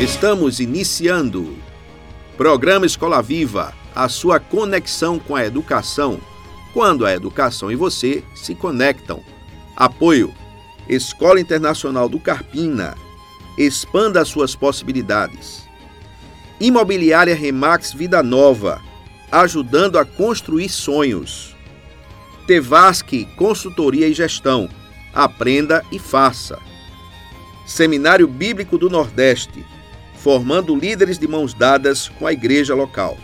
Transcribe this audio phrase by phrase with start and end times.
[0.00, 1.56] Estamos iniciando.
[2.36, 6.20] Programa Escola Viva, a sua conexão com a educação,
[6.72, 9.20] quando a educação e você se conectam.
[9.74, 10.32] Apoio:
[10.88, 12.96] Escola Internacional do Carpina.
[13.58, 15.68] Expanda suas possibilidades.
[16.60, 18.80] Imobiliária Remax Vida Nova,
[19.32, 21.56] ajudando a construir sonhos.
[22.46, 24.70] Tevasque Consultoria e Gestão.
[25.12, 26.56] Aprenda e faça.
[27.66, 29.66] Seminário Bíblico do Nordeste
[30.18, 33.16] formando líderes de mãos dadas com a igreja local.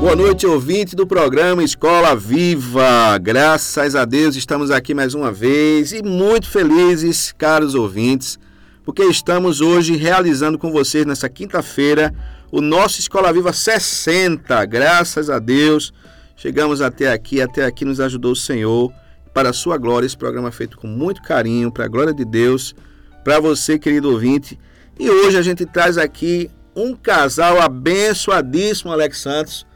[0.00, 3.18] Boa noite, ouvinte do programa Escola Viva.
[3.20, 8.38] Graças a Deus estamos aqui mais uma vez e muito felizes, caros ouvintes,
[8.84, 12.14] porque estamos hoje realizando com vocês nessa quinta-feira
[12.52, 14.64] o nosso Escola Viva 60.
[14.66, 15.92] Graças a Deus,
[16.36, 18.92] chegamos até aqui, até aqui nos ajudou o Senhor.
[19.32, 22.24] Para a sua glória, esse programa é feito com muito carinho, para a glória de
[22.24, 22.74] Deus,
[23.24, 24.58] para você, querido ouvinte.
[25.00, 29.66] E hoje a gente traz aqui um casal abençoadíssimo, Alex Santos,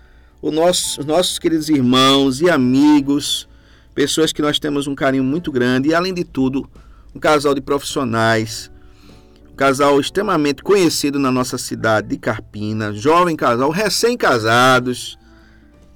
[0.41, 3.49] nosso, os nossos queridos irmãos e amigos,
[3.95, 6.69] pessoas que nós temos um carinho muito grande e, além de tudo,
[7.13, 8.71] um casal de profissionais,
[9.59, 15.19] casal extremamente conhecido na nossa cidade de Carpina, jovem casal, recém-casados,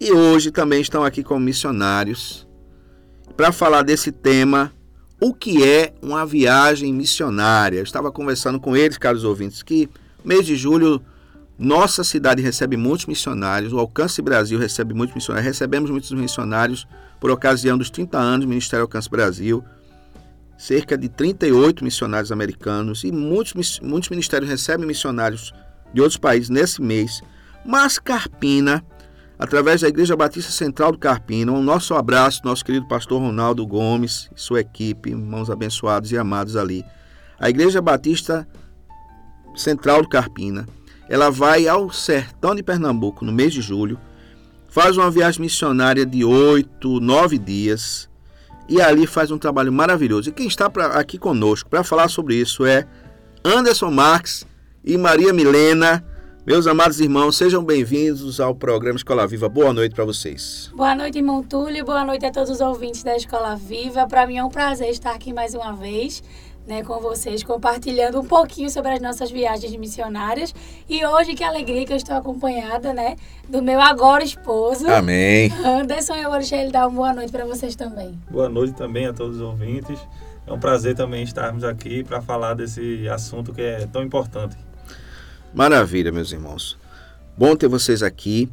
[0.00, 2.44] e hoje também estão aqui como missionários
[3.36, 4.72] para falar desse tema,
[5.20, 7.78] o que é uma viagem missionária.
[7.78, 9.88] Eu estava conversando com eles, caros ouvintes, que
[10.24, 11.00] mês de julho
[11.56, 16.84] nossa cidade recebe muitos missionários, o Alcance Brasil recebe muitos missionários, recebemos muitos missionários
[17.20, 19.62] por ocasião dos 30 anos do Ministério Alcance Brasil
[20.62, 25.52] cerca de 38 missionários americanos e muitos, muitos ministérios recebem missionários
[25.92, 27.20] de outros países nesse mês.
[27.66, 28.84] Mas Carpina,
[29.36, 34.30] através da Igreja Batista Central do Carpina, um nosso abraço, nosso querido pastor Ronaldo Gomes
[34.36, 36.84] e sua equipe, irmãos abençoados e amados ali.
[37.40, 38.46] A Igreja Batista
[39.56, 40.68] Central do Carpina,
[41.08, 43.98] ela vai ao sertão de Pernambuco no mês de julho,
[44.68, 48.08] faz uma viagem missionária de oito, nove dias,
[48.72, 50.30] e ali faz um trabalho maravilhoso.
[50.30, 52.86] E quem está pra, aqui conosco para falar sobre isso é
[53.44, 54.46] Anderson Marques
[54.82, 56.02] e Maria Milena.
[56.46, 59.46] Meus amados irmãos, sejam bem-vindos ao programa Escola Viva.
[59.46, 60.72] Boa noite para vocês.
[60.74, 61.84] Boa noite, irmão Túlio.
[61.84, 64.06] Boa noite a todos os ouvintes da Escola Viva.
[64.08, 66.22] Para mim é um prazer estar aqui mais uma vez
[66.66, 70.54] né, com vocês, compartilhando um pouquinho sobre as nossas viagens missionárias.
[70.88, 73.16] E hoje, que alegria que eu estou acompanhada, né,
[73.48, 74.88] do meu agora esposo.
[74.88, 75.52] Amém.
[75.64, 78.18] Anderson, eu vou deixar ele dar uma boa noite para vocês também.
[78.30, 79.98] Boa noite também a todos os ouvintes.
[80.46, 84.56] É um prazer também estarmos aqui para falar desse assunto que é tão importante.
[85.54, 86.78] Maravilha, meus irmãos.
[87.36, 88.50] Bom ter vocês aqui.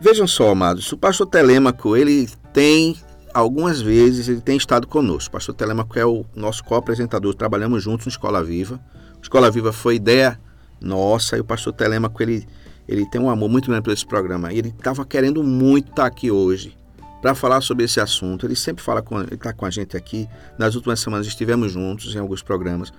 [0.00, 2.96] Vejam só, amados, o pastor Telêmaco, ele tem
[3.34, 5.28] algumas vezes ele tem estado conosco.
[5.28, 8.80] O pastor Telemaco é o nosso co-apresentador, trabalhamos juntos no Escola Viva.
[9.22, 10.40] Escola Viva foi ideia
[10.80, 12.46] nossa e o pastor Telemaco ele,
[12.88, 14.52] ele tem um amor muito grande por esse programa.
[14.52, 16.76] E ele estava querendo muito estar aqui hoje
[17.20, 18.46] para falar sobre esse assunto.
[18.46, 20.28] Ele sempre fala com, ele está com a gente aqui.
[20.58, 22.92] Nas últimas semanas estivemos juntos em alguns programas,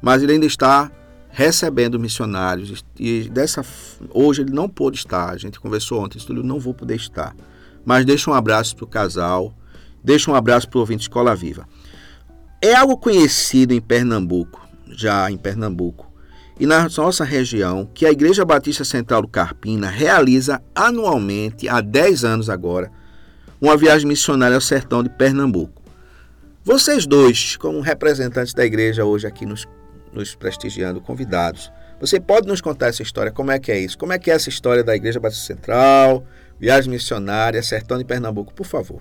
[0.00, 0.90] mas ele ainda está
[1.34, 3.64] recebendo missionários e dessa
[4.10, 5.30] hoje ele não pôde estar.
[5.30, 7.34] A gente conversou ontem, disse, não vou poder estar.
[7.84, 9.54] Mas deixa um abraço para o casal
[10.04, 11.66] Deixa um abraço para o ouvinte Escola Viva.
[12.60, 16.10] É algo conhecido em Pernambuco, já em Pernambuco,
[16.58, 22.24] e na nossa região, que a Igreja Batista Central do Carpina realiza anualmente, há 10
[22.24, 22.90] anos agora,
[23.60, 25.82] uma viagem missionária ao sertão de Pernambuco.
[26.64, 29.66] Vocês dois, como representantes da igreja hoje aqui nos,
[30.12, 33.32] nos prestigiando, convidados, você pode nos contar essa história?
[33.32, 33.98] Como é que é isso?
[33.98, 36.24] Como é que é essa história da Igreja Batista Central,
[36.58, 38.52] viagem missionária, sertão de Pernambuco?
[38.52, 39.00] Por favor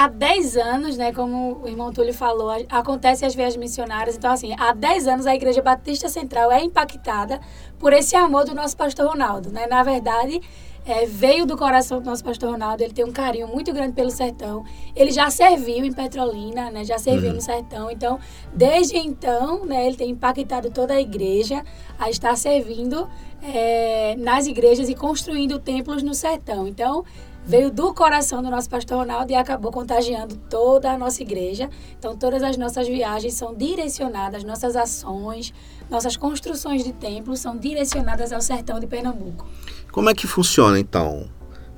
[0.00, 4.16] há 10 anos, né, como o irmão Túlio falou, acontecem as viagens missionárias.
[4.16, 7.38] Então, assim, há 10 anos a Igreja Batista Central é impactada
[7.78, 9.50] por esse amor do nosso pastor Ronaldo.
[9.50, 9.66] Né?
[9.66, 10.40] Na verdade,
[10.86, 14.10] é, veio do coração do nosso pastor Ronaldo, ele tem um carinho muito grande pelo
[14.10, 14.64] sertão.
[14.96, 17.34] Ele já serviu em Petrolina, né, já serviu uhum.
[17.34, 17.90] no sertão.
[17.90, 18.18] Então,
[18.54, 21.62] desde então, né, ele tem impactado toda a igreja
[21.98, 23.06] a estar servindo
[23.42, 26.66] é, nas igrejas e construindo templos no sertão.
[26.66, 27.04] Então,
[27.44, 31.68] veio do coração do nosso pastor Ronaldo e acabou contagiando toda a nossa igreja.
[31.98, 35.52] Então, todas as nossas viagens são direcionadas, nossas ações,
[35.90, 39.46] nossas construções de templos são direcionadas ao sertão de Pernambuco.
[39.90, 41.28] Como é que funciona, então,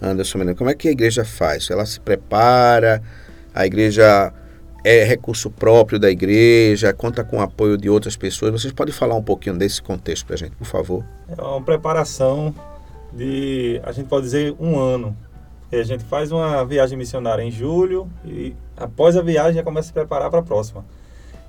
[0.00, 0.58] Anderson Menezes?
[0.58, 1.70] Como é que a igreja faz?
[1.70, 3.02] Ela se prepara,
[3.54, 4.32] a igreja
[4.84, 8.52] é recurso próprio da igreja, conta com o apoio de outras pessoas.
[8.52, 11.04] Vocês podem falar um pouquinho desse contexto para a gente, por favor?
[11.28, 12.54] É uma preparação
[13.12, 15.16] de, a gente pode dizer, um ano.
[15.72, 19.88] A gente faz uma viagem missionária em julho e após a viagem já começa a
[19.88, 20.84] se preparar para a próxima.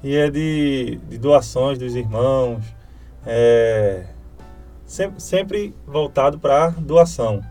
[0.02, 2.64] E é de, de doações dos irmãos,
[3.26, 4.06] é,
[4.86, 7.42] sempre, sempre voltado para doação.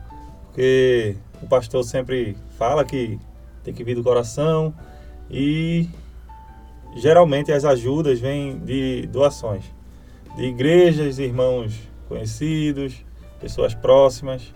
[0.46, 3.18] Porque o pastor sempre fala que
[3.62, 4.74] tem que vir do coração
[5.30, 5.88] e
[6.96, 9.64] geralmente as ajudas vêm de doações
[10.36, 11.78] de igrejas, irmãos
[12.08, 13.04] conhecidos,
[13.40, 14.52] pessoas próximas.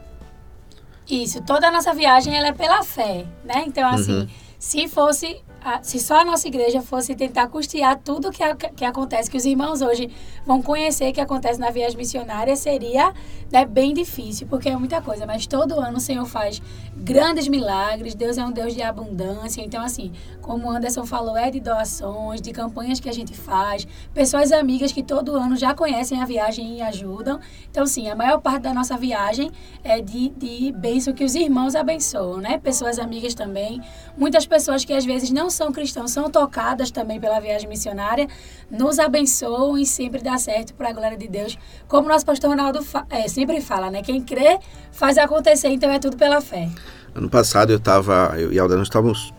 [1.09, 3.65] Isso, toda a nossa viagem ela é pela fé, né?
[3.67, 4.29] Então, assim, uhum.
[4.59, 5.41] se fosse
[5.83, 8.43] se só a nossa igreja fosse tentar custear tudo que,
[8.77, 10.11] que acontece, que os irmãos hoje
[10.45, 13.13] vão conhecer que acontece na viagem missionária, seria
[13.51, 15.27] né, bem difícil, porque é muita coisa.
[15.27, 16.63] Mas todo ano o Senhor faz
[16.97, 19.63] grandes milagres, Deus é um Deus de abundância.
[19.63, 23.87] Então, assim, como o Anderson falou, é de doações, de campanhas que a gente faz,
[24.15, 27.41] pessoas amigas que todo ano já conhecem a viagem e ajudam.
[27.71, 29.51] Então, sim, a maior parte da nossa viagem
[29.83, 32.59] é de, de bênção que os irmãos abençoam, né?
[32.59, 33.81] Pessoas amigas também.
[34.17, 38.29] Muitas pessoas que às vezes não são cristãos são tocadas também pela viagem missionária,
[38.71, 41.59] nos abençoam e sempre dá certo para a glória de Deus.
[41.89, 44.03] Como nosso pastor Ronaldo fa é, sempre fala, né?
[44.03, 44.59] Quem crê
[44.93, 46.69] faz acontecer, então é tudo pela fé.
[47.15, 49.33] Ano passado eu estava, eu e Alda, nós estávamos,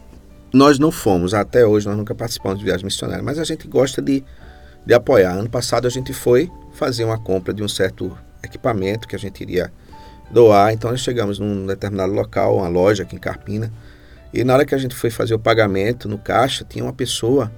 [0.53, 4.01] nós não fomos, até hoje nós nunca participamos de viagem missionária, mas a gente gosta
[4.01, 4.23] de,
[4.85, 5.33] de apoiar.
[5.33, 9.41] Ano passado a gente foi fazer uma compra de um certo equipamento que a gente
[9.41, 9.71] iria
[10.31, 13.71] doar, então nós chegamos num determinado local, uma loja aqui em Carpina,
[14.33, 17.51] e na hora que a gente foi fazer o pagamento no caixa, tinha uma pessoa.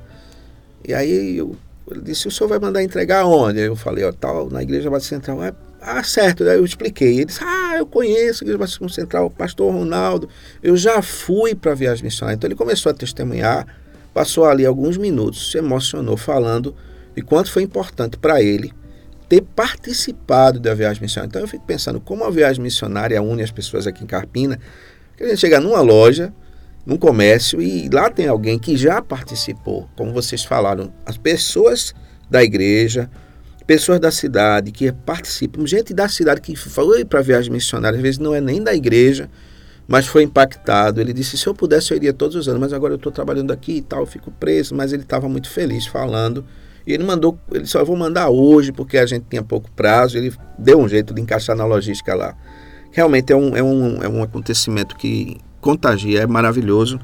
[0.88, 1.56] E aí eu,
[2.02, 3.60] disse: O senhor vai mandar entregar onde?
[3.60, 5.42] Aí eu falei: Ó, tal, na Igreja Batista Central.
[5.42, 6.44] Ah, ah, certo.
[6.44, 7.16] Aí eu expliquei.
[7.16, 10.30] Ele disse: Ah, eu conheço a Igreja Batista Central, o pastor Ronaldo.
[10.62, 12.36] Eu já fui para a viagem missionária.
[12.36, 13.66] Então ele começou a testemunhar,
[14.14, 16.76] passou ali alguns minutos, se emocionou falando
[17.16, 18.72] de quanto foi importante para ele
[19.28, 21.30] ter participado da viagem missionária.
[21.30, 24.60] Então eu fico pensando como a viagem missionária une as pessoas aqui em Carpina,
[25.16, 26.34] que a gente chega numa loja,
[26.90, 31.94] num comércio e lá tem alguém que já participou, como vocês falaram, as pessoas
[32.28, 33.08] da igreja,
[33.68, 38.18] pessoas da cidade que participam, gente da cidade que foi para viagem missionária, às vezes
[38.18, 39.30] não é nem da igreja,
[39.88, 41.00] mas foi impactado.
[41.00, 43.52] Ele disse: se eu pudesse, eu iria todos os anos, mas agora eu estou trabalhando
[43.52, 44.76] aqui e tal, eu fico preso.
[44.76, 46.46] Mas ele estava muito feliz falando.
[46.86, 50.16] E ele mandou, ele eu vou mandar hoje, porque a gente tinha pouco prazo.
[50.16, 52.36] Ele deu um jeito de encaixar na logística lá.
[52.92, 57.00] Realmente é um, é um, é um acontecimento que contagia, é maravilhoso.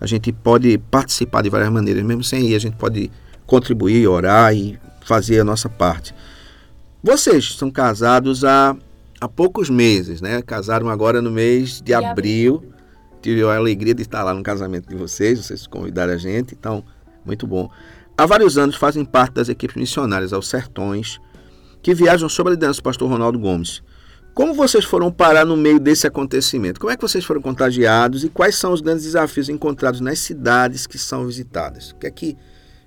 [0.00, 3.10] A gente pode participar de várias maneiras, mesmo sem ir, a gente pode
[3.46, 6.14] contribuir, orar e fazer a nossa parte.
[7.02, 8.76] Vocês são casados há,
[9.20, 10.42] há poucos meses, né?
[10.42, 12.56] Casaram agora no mês de, abril.
[12.56, 12.74] abril.
[13.20, 16.82] Tive a alegria de estar lá no casamento de vocês, vocês convidaram a gente, então,
[17.24, 17.70] muito bom.
[18.16, 21.18] Há vários anos fazem parte das equipes missionárias aos sertões,
[21.82, 23.82] que viajam sob a liderança do pastor Ronaldo Gomes.
[24.34, 26.80] Como vocês foram parar no meio desse acontecimento?
[26.80, 30.86] Como é que vocês foram contagiados e quais são os grandes desafios encontrados nas cidades
[30.86, 31.90] que são visitadas?
[31.90, 32.36] O que é que,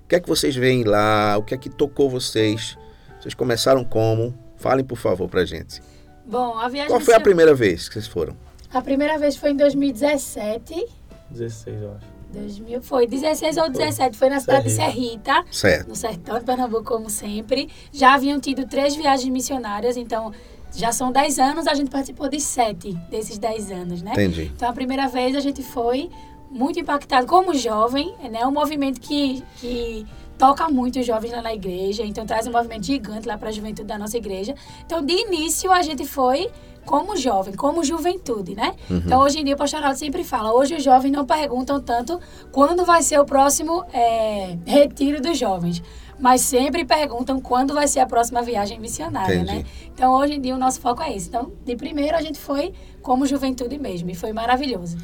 [0.04, 1.36] o que, é que vocês veem lá?
[1.38, 2.76] O que é que tocou vocês?
[3.20, 4.34] Vocês começaram como?
[4.56, 5.82] Falem, por favor, pra gente.
[6.26, 6.88] Bom, a viagem...
[6.88, 8.34] Qual foi a primeira vez que vocês foram?
[8.72, 10.86] A primeira vez foi em 2017.
[11.30, 12.14] 16, eu acho.
[12.34, 14.90] 2000, foi 16 ou 17, foi na cidade Serrita.
[14.90, 15.88] de Serrita, certo.
[15.88, 17.68] no sertão de Pernambuco, como sempre.
[17.92, 20.32] Já haviam tido três viagens missionárias, então
[20.76, 24.12] já são 10 anos, a gente participou de 7 desses 10 anos, né?
[24.12, 24.50] Entendi.
[24.54, 26.10] Então, a primeira vez a gente foi
[26.50, 28.46] muito impactado como jovem, né?
[28.46, 30.06] Um movimento que, que
[30.38, 33.52] toca muito os jovens lá na igreja, então traz um movimento gigante lá para a
[33.52, 34.54] juventude da nossa igreja.
[34.84, 36.50] Então, de início, a gente foi
[36.84, 38.74] como jovem, como juventude, né?
[38.90, 38.98] Uhum.
[38.98, 42.20] Então, hoje em dia, o pastorado sempre fala, hoje os jovens não perguntam tanto
[42.52, 45.82] quando vai ser o próximo é, retiro dos jovens
[46.18, 49.42] mas sempre perguntam quando vai ser a próxima viagem missionária, né?
[49.42, 49.62] Entendi.
[49.64, 49.88] né?
[49.94, 51.28] Então, hoje em dia, o nosso foco é esse.
[51.28, 54.96] Então, de primeiro, a gente foi como juventude mesmo, e foi maravilhoso.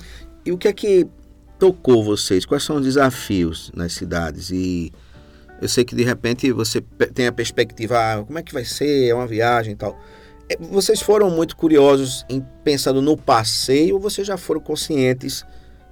[0.45, 1.07] E o que é que
[1.59, 2.47] tocou vocês?
[2.47, 4.51] Quais são os desafios nas cidades?
[4.51, 4.93] E
[5.61, 6.81] eu sei que, de repente, você
[7.15, 9.99] tem a perspectiva, ah, como é que vai ser, é uma viagem e tal.
[10.49, 15.45] É, vocês foram muito curiosos em pensando no passeio ou vocês já foram conscientes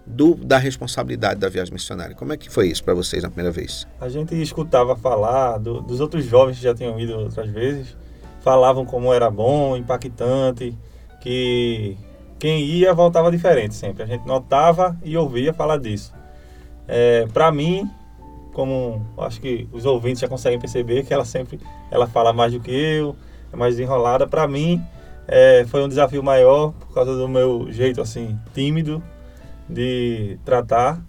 [0.08, 2.14] do, da responsabilidade da viagem missionária.
[2.14, 3.86] Como é que foi isso para vocês na primeira vez?
[4.00, 7.96] A gente escutava falar do, dos outros jovens que já tinham ido outras vezes,
[8.40, 10.76] falavam como era bom, impactante,
[11.20, 11.96] que
[12.38, 14.02] quem ia voltava diferente sempre.
[14.02, 16.14] A gente notava e ouvia falar disso.
[16.86, 17.88] É, para mim,
[18.54, 21.60] como acho que os ouvintes já conseguem perceber que ela sempre
[21.90, 23.14] ela fala mais do que eu,
[23.52, 24.26] é mais desenrolada.
[24.26, 24.82] Para mim,
[25.26, 29.02] é, foi um desafio maior por causa do meu jeito assim tímido
[29.68, 31.00] de tratar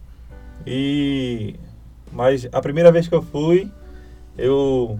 [0.66, 1.56] e
[2.12, 3.72] Mas a primeira vez que eu fui,
[4.38, 5.00] eu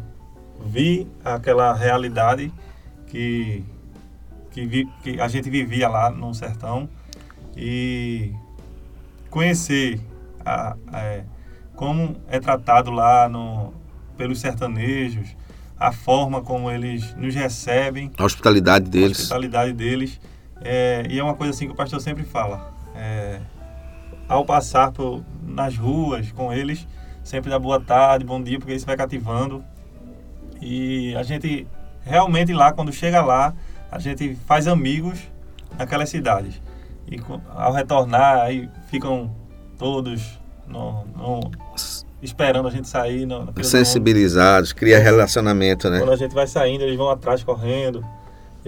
[0.66, 2.51] vi aquela realidade
[3.08, 3.63] que,
[4.51, 6.89] que, vi, que a gente vivia lá no sertão
[7.56, 8.34] e
[9.30, 10.00] conhecer
[10.46, 11.25] a, a, é,
[11.75, 13.74] como é tratado lá no,
[14.18, 15.36] pelos sertanejos,
[15.80, 18.12] a forma como eles nos recebem.
[18.18, 19.18] A hospitalidade deles.
[19.18, 20.20] A hospitalidade deles.
[20.62, 22.74] É, e é uma coisa assim que o pastor sempre fala.
[23.01, 23.39] É,
[24.27, 26.86] ao passar por, nas ruas com eles,
[27.24, 29.63] sempre dá boa tarde, bom dia, porque isso vai cativando.
[30.62, 31.65] E a gente
[32.03, 33.53] realmente lá, quando chega lá,
[33.89, 35.20] a gente faz amigos
[35.77, 36.62] naquelas cidades.
[37.10, 37.18] E
[37.56, 39.34] ao retornar, aí ficam
[39.77, 40.38] todos
[40.68, 41.51] no, no,
[42.22, 43.25] esperando a gente sair.
[43.25, 46.00] No, Sensibilizados, cria relacionamento, né?
[46.00, 48.06] Quando a gente vai saindo, eles vão atrás correndo.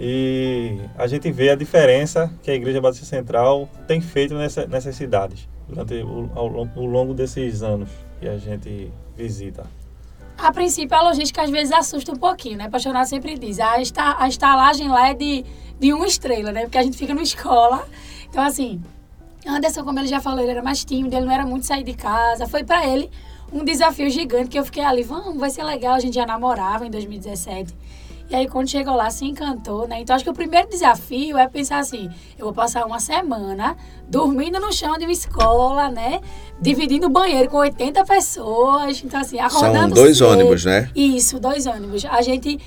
[0.04, 4.96] E a gente vê a diferença que a Igreja Batista Central tem feito nessa, nessas
[4.96, 9.64] cidades durante o, ao, ao longo desses anos que a gente visita.
[10.36, 12.66] A princípio, a logística às vezes assusta um pouquinho, né?
[12.66, 15.44] O pastor sempre diz, a, esta, a estalagem lá é de,
[15.78, 16.62] de uma estrela, né?
[16.62, 17.86] Porque a gente fica numa escola.
[18.28, 18.82] Então, assim,
[19.46, 21.94] Anderson, como ele já falou, ele era mais tímido, ele não era muito sair de
[21.94, 22.48] casa.
[22.48, 23.08] Foi para ele
[23.52, 25.94] um desafio gigante que eu fiquei ali, vamos, vai ser legal.
[25.94, 27.72] A gente já namorava em 2017.
[28.32, 30.00] E aí, quando chegou lá, se encantou, né?
[30.00, 32.08] Então, acho que o primeiro desafio é pensar assim:
[32.38, 33.76] eu vou passar uma semana
[34.08, 36.18] dormindo no chão de uma escola, né?
[36.58, 39.04] Dividindo o banheiro com 80 pessoas.
[39.04, 39.94] Então, assim, acordando.
[39.94, 40.30] São dois cedo.
[40.30, 40.90] ônibus, né?
[40.96, 42.06] Isso, dois ônibus.
[42.06, 42.58] A gente.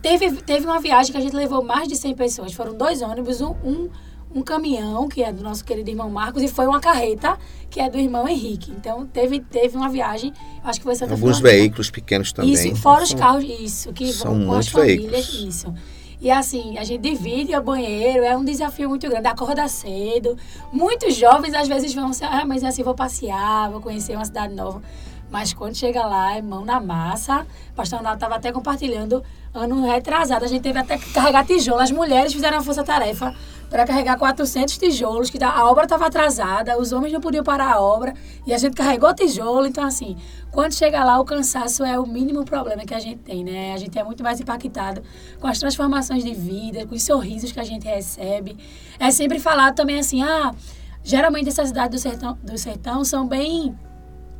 [0.00, 2.52] Teve, teve uma viagem que a gente levou mais de 100 pessoas.
[2.54, 3.90] Foram dois ônibus, um, um
[4.34, 7.38] um caminhão, que é do nosso querido irmão Marcos, e foi uma carreta,
[7.70, 8.70] que é do irmão Henrique.
[8.70, 10.32] Então, teve, teve uma viagem,
[10.62, 12.52] acho que foi Santa Alguns veículos pequenos também.
[12.52, 15.56] Isso, fora os carros, isso, que vão com as famílias, veículos.
[15.56, 15.74] isso.
[16.20, 20.36] E assim, a gente divide o banheiro, é um desafio muito grande, acorda cedo.
[20.72, 24.52] Muitos jovens às vezes vão assim, ah, mas assim, vou passear, vou conhecer uma cidade
[24.52, 24.82] nova.
[25.30, 27.46] Mas quando chega lá, é mão na massa.
[27.70, 29.22] O pastor Ronaldo estava até compartilhando,
[29.54, 31.80] ano retrasado, a gente teve até que carregar tijolo.
[31.80, 33.34] As mulheres fizeram a força-tarefa
[33.70, 37.80] para carregar 400 tijolos, que a obra estava atrasada, os homens não podiam parar a
[37.80, 38.14] obra,
[38.46, 39.66] e a gente carregou tijolo.
[39.66, 40.16] Então, assim,
[40.50, 43.74] quando chega lá, o cansaço é o mínimo problema que a gente tem, né?
[43.74, 45.02] A gente é muito mais impactado
[45.38, 48.56] com as transformações de vida, com os sorrisos que a gente recebe.
[48.98, 50.54] É sempre falado também assim, ah,
[51.02, 53.76] geralmente essas cidades do sertão, do sertão são bem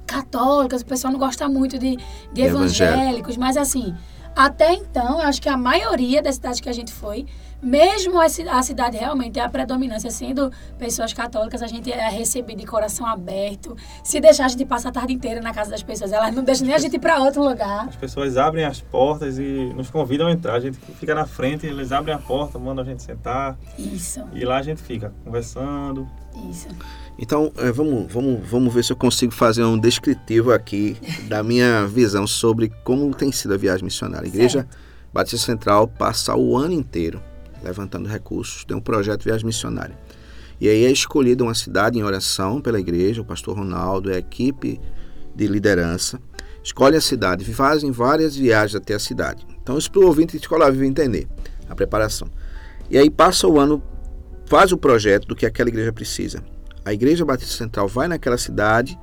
[0.06, 1.98] católicas, o pessoal não gosta muito de,
[2.32, 3.94] de evangélicos, mas assim,
[4.38, 7.26] até então, eu acho que a maioria das cidades que a gente foi,
[7.60, 12.64] mesmo a cidade realmente é a predominância, sendo pessoas católicas, a gente é recebido de
[12.64, 13.76] coração aberto.
[14.04, 16.64] Se deixar a gente passa a tarde inteira na casa das pessoas, elas não deixam
[16.68, 17.88] nem a gente ir para outro lugar.
[17.88, 20.54] As pessoas abrem as portas e nos convidam a entrar.
[20.54, 23.58] A gente fica na frente, eles abrem a porta, mandam a gente sentar.
[23.76, 24.22] Isso.
[24.32, 26.08] E lá a gente fica conversando.
[26.48, 26.68] Isso.
[27.18, 30.96] Então, é, vamos, vamos, vamos ver se eu consigo fazer um descritivo aqui
[31.26, 34.26] da minha visão sobre como tem sido a viagem missionária.
[34.26, 34.78] A Igreja certo.
[35.12, 37.20] Batista Central passa o ano inteiro
[37.62, 39.98] levantando recursos, tem um projeto Viagem Missionária.
[40.60, 44.80] E aí é escolhida uma cidade em oração pela igreja, o pastor Ronaldo, a equipe
[45.34, 46.20] de liderança,
[46.62, 49.44] escolhe a cidade, fazem várias viagens até a cidade.
[49.60, 51.26] Então, isso para o ouvinte de escola viva entender
[51.68, 52.28] a preparação.
[52.88, 53.82] E aí passa o ano,
[54.46, 56.42] faz o projeto do que aquela igreja precisa
[56.88, 58.98] a Igreja Batista Central vai naquela cidade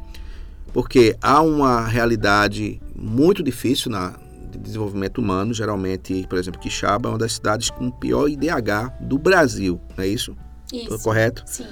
[0.73, 4.15] porque há uma realidade muito difícil na
[4.51, 8.93] de desenvolvimento humano, geralmente, por exemplo, Quixaba é uma das cidades com o pior IDH
[9.01, 10.35] do Brasil, não é isso?
[10.71, 10.97] Isso.
[10.99, 11.43] correto?
[11.45, 11.67] Sim.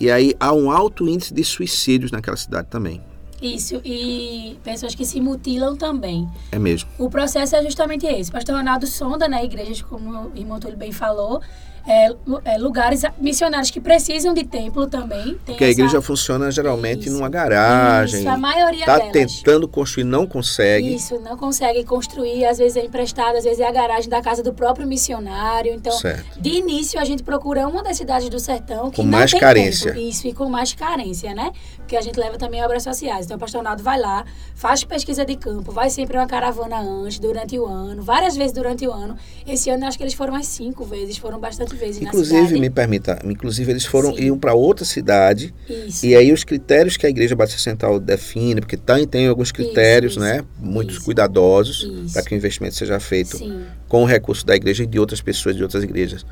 [0.00, 3.02] E aí há um alto índice de suicídios naquela cidade também.
[3.40, 6.28] Isso, e pessoas que se mutilam também.
[6.50, 6.88] É mesmo.
[6.98, 8.32] O processo é justamente esse.
[8.32, 11.42] Pastor Ronaldo sonda né, igreja, como o irmão Túlio bem falou,
[11.86, 12.14] é,
[12.44, 15.38] é, lugares missionários que precisam de templo também.
[15.44, 15.64] Porque essa...
[15.64, 18.20] a igreja funciona geralmente isso, numa garagem.
[18.20, 19.12] Isso, a maioria Está delas.
[19.12, 20.94] tentando construir, não consegue.
[20.94, 22.46] Isso, não consegue construir.
[22.46, 25.74] Às vezes é emprestado, às vezes é a garagem da casa do próprio missionário.
[25.74, 26.40] Então, certo.
[26.40, 29.92] de início, a gente procura uma das cidades do sertão que com mais carência.
[29.92, 30.06] Tempo.
[30.06, 31.52] Isso, e com mais carência, né?
[31.76, 33.26] Porque a gente leva também obras sociais.
[33.26, 34.24] Então, o pastor Naldo vai lá,
[34.54, 38.86] faz pesquisa de campo, vai sempre uma caravana antes, durante o ano, várias vezes durante
[38.86, 39.16] o ano.
[39.46, 43.18] Esse ano, acho que eles foram umas cinco vezes, foram bastante vezes Inclusive, me permita,
[43.24, 44.24] inclusive eles foram Sim.
[44.24, 46.04] iam para outra cidade isso.
[46.04, 50.12] e aí os critérios que a Igreja Batista Central define, porque tem, tem alguns critérios,
[50.12, 53.62] isso, né, muito cuidadosos para que o investimento seja feito Sim.
[53.88, 56.24] com o recurso da igreja e de outras pessoas de outras igrejas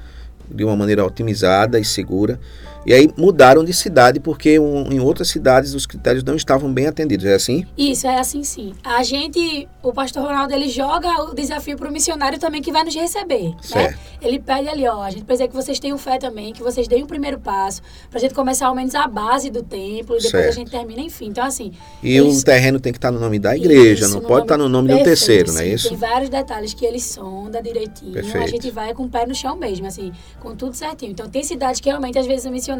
[0.50, 2.38] de uma maneira otimizada e segura.
[2.84, 6.86] E aí mudaram de cidade porque um, em outras cidades os critérios não estavam bem
[6.86, 7.24] atendidos.
[7.26, 7.64] É assim?
[7.78, 8.72] Isso, é assim sim.
[8.82, 12.82] A gente, o pastor Ronaldo, ele joga o desafio para o missionário também que vai
[12.84, 13.52] nos receber.
[13.62, 13.92] Certo.
[13.92, 13.98] Né?
[14.20, 17.02] Ele pede ali, ó, a gente precisa que vocês tenham fé também, que vocês deem
[17.02, 20.30] o primeiro passo, para a gente começar ao menos a base do templo, e depois
[20.30, 20.48] Certo.
[20.48, 21.26] a gente termina, enfim.
[21.26, 21.72] Então, assim.
[22.02, 24.56] E eles- o terreno tem que estar no nome da igreja, Isso, não pode estar
[24.58, 25.88] no nome de um perfeito, terceiro, não é isso?
[25.88, 28.12] Tem vários detalhes que ele sonda direitinho.
[28.12, 28.44] Perfeito.
[28.44, 31.12] A gente vai com o pé no chão mesmo, assim, com tudo certinho.
[31.12, 32.71] Então, tem cidades que realmente, às vezes, o missionário.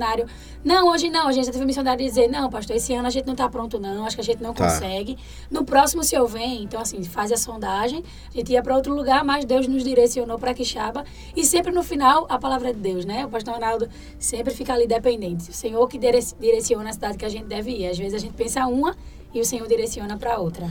[0.65, 1.29] Não, hoje não.
[1.29, 3.49] A gente já teve um missionário dizer: não, pastor, esse ano a gente não está
[3.49, 4.05] pronto, não.
[4.07, 4.65] Acho que a gente não Tá.
[4.65, 5.17] consegue.
[5.51, 6.63] No próximo, o senhor vem.
[6.63, 8.03] Então, assim, faz a sondagem.
[8.33, 11.05] A gente ia para outro lugar, mas Deus nos direcionou para Quixaba.
[11.37, 13.25] E sempre no final, a palavra é de Deus, né?
[13.27, 15.51] O pastor Ronaldo sempre fica ali dependente.
[15.51, 17.89] O Senhor que dire- direciona a cidade que a gente deve ir.
[17.89, 18.97] Às vezes a gente pensa uma
[19.35, 20.71] e o Senhor direciona para outra.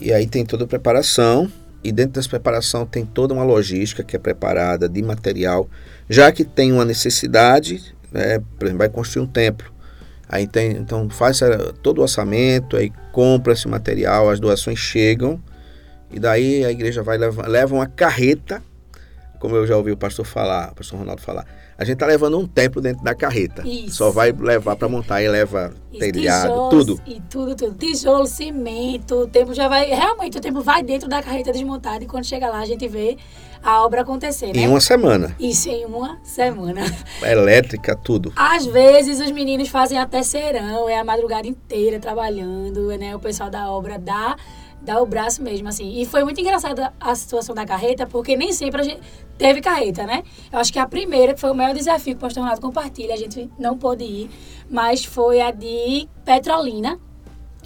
[0.00, 1.50] E aí tem toda a preparação,
[1.82, 5.66] e dentro dessa preparação tem toda uma logística que é preparada de material,
[6.08, 9.72] já que tem uma necessidade, né, por exemplo, vai construir um templo.
[10.28, 11.40] Aí tem, então faz
[11.82, 15.42] todo o orçamento, aí compra esse material, as doações chegam,
[16.10, 18.62] e daí a igreja vai levar, leva uma carreta,
[19.42, 21.44] como eu já ouvi o pastor falar, o pastor Ronaldo falar.
[21.76, 23.66] A gente tá levando um templo dentro da carreta.
[23.66, 23.96] Isso.
[23.96, 27.00] Só vai levar para montar e leva Isso, telhado, tijolos tudo.
[27.04, 27.74] E tudo, tudo.
[27.76, 29.86] Tijolo, cimento, o templo já vai.
[29.86, 33.16] Realmente, o templo vai dentro da carreta desmontada e quando chega lá a gente vê
[33.60, 34.60] a obra acontecer, né?
[34.60, 35.34] Em uma semana.
[35.40, 36.82] Isso em uma semana.
[37.20, 38.32] Elétrica, tudo.
[38.36, 43.16] Às vezes os meninos fazem até serão, é a madrugada inteira trabalhando, né?
[43.16, 44.36] O pessoal da obra dá,
[44.82, 46.00] dá o braço mesmo, assim.
[46.00, 49.00] E foi muito engraçada a situação da carreta, porque nem sempre a gente
[49.38, 50.22] teve carreta, né?
[50.52, 53.14] Eu acho que a primeira, que foi o maior desafio que o pastor Ronaldo compartilha,
[53.14, 54.30] a gente não pôde ir,
[54.68, 56.98] mas foi a de Petrolina.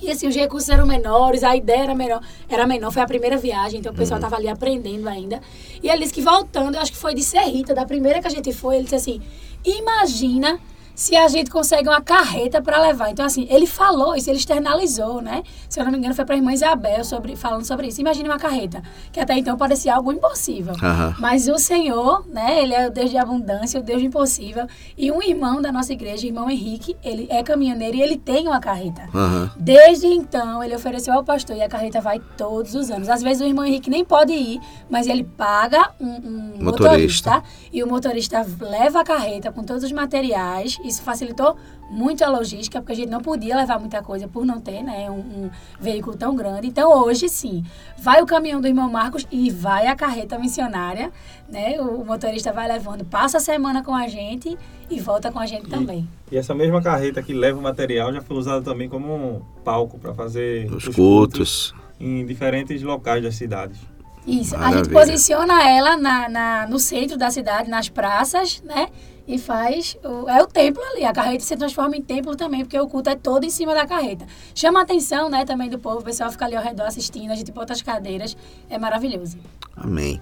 [0.01, 2.21] E assim, os recursos eram menores, a ideia era menor,
[2.51, 5.41] era menor, foi a primeira viagem, então o pessoal estava ali aprendendo ainda.
[5.83, 8.31] E ele disse que voltando, eu acho que foi de Serrita, da primeira que a
[8.31, 9.23] gente foi, ele disse assim:
[9.65, 10.61] imagina
[10.97, 13.11] se a gente consegue uma carreta para levar.
[13.11, 15.43] Então, assim, ele falou isso, ele externalizou, né?
[15.69, 18.01] Se eu não me engano, foi para a irmã Isabel sobre, falando sobre isso.
[18.01, 20.73] Imagine uma carreta, que até então parecia algo impossível.
[20.83, 21.15] Aham.
[21.19, 24.67] Mas o Senhor, né, ele é o Deus de abundância, o Deus do impossível.
[24.97, 28.49] E um irmão da nossa igreja, o irmão Henrique, ele é caminhoneiro e ele tem
[28.49, 29.03] uma carreta.
[29.15, 29.51] Aham.
[29.55, 33.11] Desde então, ele ofereceu ao pastor e a carreta vai todos os anos.
[33.11, 37.31] Às vezes o irmão Henrique nem pode ir, mas ele paga um, um Motorista.
[37.33, 37.43] motorista.
[37.71, 40.79] e o motorista leva a carreta com todos os materiais.
[40.87, 41.57] Isso facilitou
[41.91, 45.09] muito a logística, porque a gente não podia levar muita coisa por não ter né,
[45.11, 46.67] um, um veículo tão grande.
[46.67, 47.65] Então, hoje sim,
[47.99, 51.13] vai o caminhão do irmão Marcos e vai a carreta missionária.
[51.49, 51.81] Né?
[51.81, 54.57] O motorista vai levando, passa a semana com a gente
[54.91, 56.09] e volta com a gente também.
[56.31, 59.97] E essa mesma carreta que leva o material já foi usada também como um palco
[59.99, 61.73] para fazer Os cultos.
[62.01, 63.79] em diferentes locais das cidades.
[64.27, 64.85] Isso, a Maravilha.
[64.85, 68.89] gente posiciona ela na, na- no centro da cidade, nas praças, né?
[69.27, 69.97] E faz.
[70.05, 71.05] O, é o templo ali.
[71.05, 73.87] A carreta se transforma em templo também, porque o culto é todo em cima da
[73.87, 74.27] carreta.
[74.55, 75.99] Chama a atenção, né, também do povo.
[75.99, 78.37] O pessoal fica ali ao redor assistindo, a gente bota as cadeiras.
[78.71, 79.37] É maravilhoso.
[79.77, 80.21] Amém.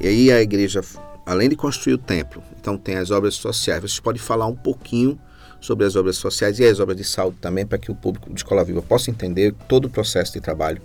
[0.00, 0.80] E aí a igreja,
[1.24, 3.80] além de construir o templo, então tem as obras sociais.
[3.80, 5.18] Vocês podem falar um pouquinho
[5.60, 8.36] sobre as obras sociais e as obras de saúde também, para que o público de
[8.36, 10.82] Escola Viva possa entender todo o processo de trabalho.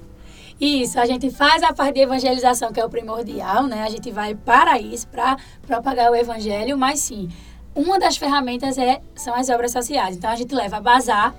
[0.60, 3.84] Isso, a gente faz a parte de evangelização, que é o primordial, né?
[3.84, 7.30] A gente vai para isso, para propagar o evangelho, mas sim,
[7.77, 10.17] uma das ferramentas é, são as obras sociais.
[10.17, 11.33] Então a gente leva bazar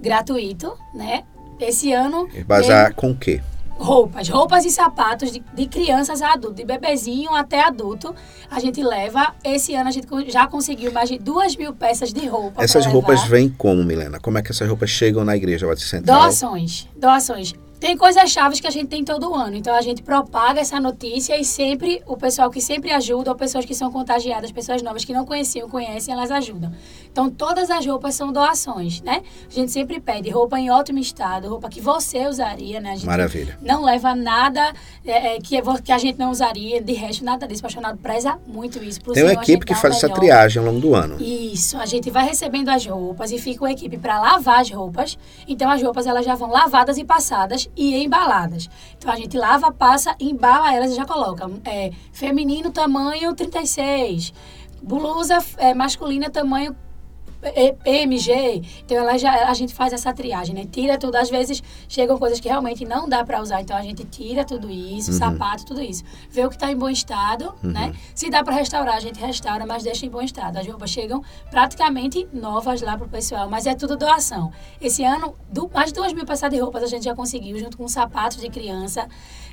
[0.00, 1.22] gratuito, né?
[1.58, 2.28] Esse ano.
[2.46, 3.40] Bazar com o quê?
[3.78, 8.14] roupas, roupas e sapatos de, de crianças a adulto, de bebezinho até adulto.
[8.50, 9.34] A gente leva.
[9.44, 12.62] Esse ano a gente já conseguiu mais de duas mil peças de roupa.
[12.62, 14.18] Essas roupas vêm como, Milena?
[14.18, 16.20] Como é que essas roupas chegam na igreja Central?
[16.20, 17.54] Doações, doações.
[17.78, 19.54] Tem coisas chaves que a gente tem todo ano.
[19.54, 23.64] Então a gente propaga essa notícia e sempre o pessoal que sempre ajuda, ou pessoas
[23.64, 26.72] que são contagiadas, pessoas novas que não conheciam, conhecem, elas ajudam.
[27.10, 29.22] Então todas as roupas são doações, né?
[29.48, 32.92] A gente sempre pede roupa em ótimo estado, roupa que você usaria, né?
[32.92, 33.58] A gente Maravilha.
[33.60, 34.72] não leva nada
[35.04, 37.62] é, é, que, que a gente não usaria, de resto, nada disso.
[37.62, 39.00] O apaixonado preza muito isso.
[39.00, 41.16] Pro Tem uma equipe que faz essa triagem ao longo do ano.
[41.20, 45.18] Isso, a gente vai recebendo as roupas e fica uma equipe para lavar as roupas.
[45.46, 48.68] Então as roupas elas já vão lavadas e passadas e embaladas.
[48.96, 51.48] Então a gente lava, passa, embala elas e já coloca.
[51.64, 54.32] É, feminino tamanho 36,
[54.82, 56.74] blusa é, masculina tamanho
[57.82, 58.62] PMG.
[58.84, 60.64] Então ela já, a gente faz essa triagem, né?
[60.70, 61.16] Tira tudo.
[61.16, 64.70] Às vezes chegam coisas que realmente não dá para usar, então a gente tira tudo
[64.70, 66.02] isso, sapato, tudo isso.
[66.30, 67.92] Vê o que está em bom estado, né?
[68.14, 70.56] Se dá para restaurar, a gente restaura, mas deixa em bom estado.
[70.58, 74.52] As roupas chegam praticamente novas lá pro pessoal, mas é tudo doação.
[74.80, 77.76] Esse ano, du- mais de duas mil peças de roupas a gente já conseguiu, junto
[77.76, 79.06] com sapatos de criança.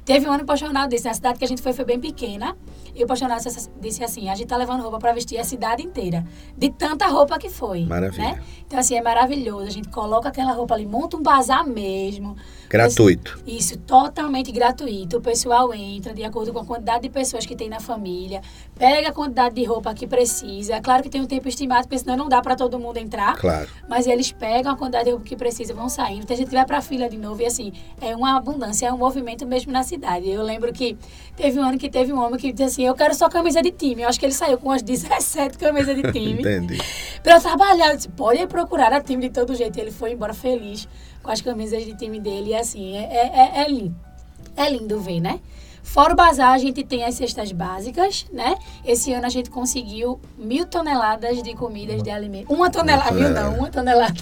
[0.05, 1.99] Teve um ano que o apaixonado disse, na cidade que a gente foi foi bem
[1.99, 2.57] pequena,
[2.93, 5.81] e o apaixonado disse- disse assim, a gente tá levando roupa para vestir a cidade
[5.81, 6.25] inteira,
[6.57, 7.79] de tanta roupa que foi.
[7.79, 7.89] vender.
[7.89, 8.23] Maravilha.
[8.23, 8.43] Né?
[8.67, 9.67] Então, assim, é maravilhoso.
[9.67, 12.35] A gente coloca aquela roupa ali, monta um bazar mesmo.
[12.69, 13.41] Gratuito.
[13.47, 15.17] Isso, totalmente gratuito.
[15.17, 18.41] O pessoal entra de acordo com a quantidade de pessoas que tem na família,
[18.75, 20.81] pega a quantidade de roupa que precisa.
[20.81, 23.35] Claro que tem um tempo estimado, porque senão não dá para todo mundo entrar.
[23.37, 23.69] Claro.
[23.87, 26.25] Mas eles pegam a quantidade de roupa que precisa, vão saindo.
[26.25, 28.93] Tem gente que vai para a fila de novo e assim, é uma abundância, é
[28.93, 29.92] um movimento mesmo na cidade.
[30.23, 30.97] Eu lembro que
[31.35, 33.71] teve um ano que teve um homem que disse assim: Eu quero só camisa de
[33.71, 34.03] time.
[34.03, 36.41] Eu acho que ele saiu com umas 17 camisas de time.
[36.41, 36.79] Entendi.
[37.21, 37.91] Pra eu trabalhar.
[37.91, 39.77] Eu disse: Pode procurar a time de todo jeito.
[39.77, 40.87] E ele foi embora feliz
[41.21, 42.51] com as camisas de time dele.
[42.51, 43.95] E assim, é, é, é lindo.
[44.55, 45.39] É lindo ver, né?
[45.83, 48.55] Fora o bazar, a gente tem as cestas básicas, né?
[48.85, 52.51] Esse ano a gente conseguiu mil toneladas de comidas de alimento.
[52.51, 54.15] Uma tonelada, mil não, uma tonelada.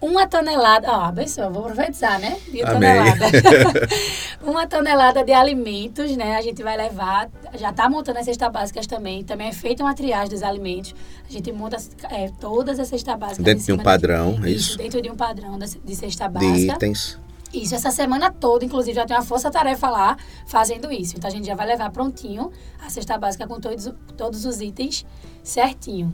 [0.00, 2.36] Uma tonelada, ó, abençoa, vou profetizar, né?
[2.48, 2.74] Mil Amém.
[2.74, 3.32] toneladas.
[4.44, 6.36] uma tonelada de alimentos, né?
[6.36, 9.24] A gente vai levar, já está montando as cestas básicas também.
[9.24, 10.94] Também é feita uma triagem dos alimentos.
[11.28, 11.78] A gente monta
[12.10, 13.44] é, todas as cestas básicas.
[13.44, 14.78] Dentro de um padrão, é isso, isso?
[14.78, 16.74] dentro de um padrão de cesta De básica.
[16.74, 17.18] itens.
[17.54, 21.16] Isso, essa semana toda, inclusive, já tem uma força-tarefa lá fazendo isso.
[21.16, 22.50] Então, a gente já vai levar prontinho
[22.84, 25.06] a cesta básica com todos, todos os itens
[25.42, 26.12] certinho.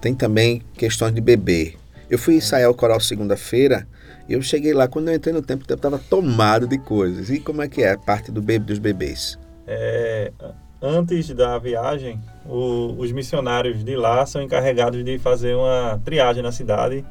[0.00, 1.76] Tem também questões de bebê.
[2.10, 3.86] Eu fui ensaiar o coral segunda-feira
[4.28, 7.30] e eu cheguei lá, quando eu entrei no tempo, o tempo estava tomado de coisas.
[7.30, 9.38] E como é que é a parte do bebê, dos bebês?
[9.66, 10.32] É,
[10.82, 16.50] antes da viagem, o- os missionários de lá são encarregados de fazer uma triagem na
[16.50, 17.04] cidade,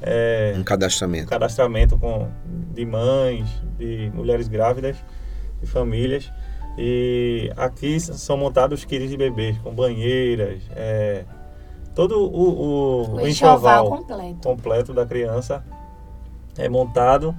[0.00, 1.28] é, Um um cadastramento.
[1.28, 2.28] cadastramento com,
[2.72, 3.46] de mães,
[3.78, 4.96] de mulheres grávidas,
[5.60, 6.32] de famílias.
[6.78, 11.24] E aqui são montados kits de bebês, com banheiras, é,
[11.98, 14.48] todo o, o, O enxoval completo.
[14.48, 15.64] completo da criança
[16.56, 17.34] é montado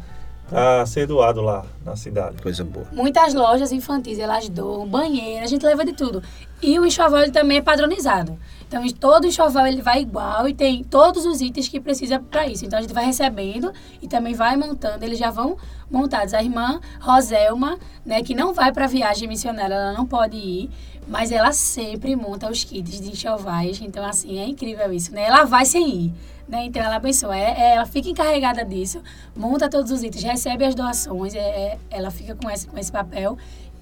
[0.49, 2.41] para ser doado lá na cidade.
[2.41, 2.85] Coisa boa.
[2.91, 6.21] Muitas lojas infantis, elas doam banheiro, a gente leva de tudo.
[6.61, 8.37] E o enxoval ele também é padronizado.
[8.69, 12.63] Então, todo enxoval ele vai igual e tem todos os itens que precisa para isso.
[12.63, 15.03] Então, a gente vai recebendo e também vai montando.
[15.03, 15.57] Eles já vão
[15.89, 16.35] montados.
[16.35, 20.69] A irmã Roselma, né, que não vai para viagem missionária, ela não pode ir,
[21.07, 23.81] mas ela sempre monta os kits de enxovais.
[23.81, 25.23] Então, assim, é incrível isso, né?
[25.23, 26.13] Ela vai sem ir.
[26.47, 26.65] Né?
[26.65, 27.35] Então, ela abençoa.
[27.35, 29.01] É, é- ela fica encarregada disso,
[29.35, 32.91] monta todos os itens, recebe as doações, é, é- ela fica com esse, com esse
[32.91, 33.35] papel.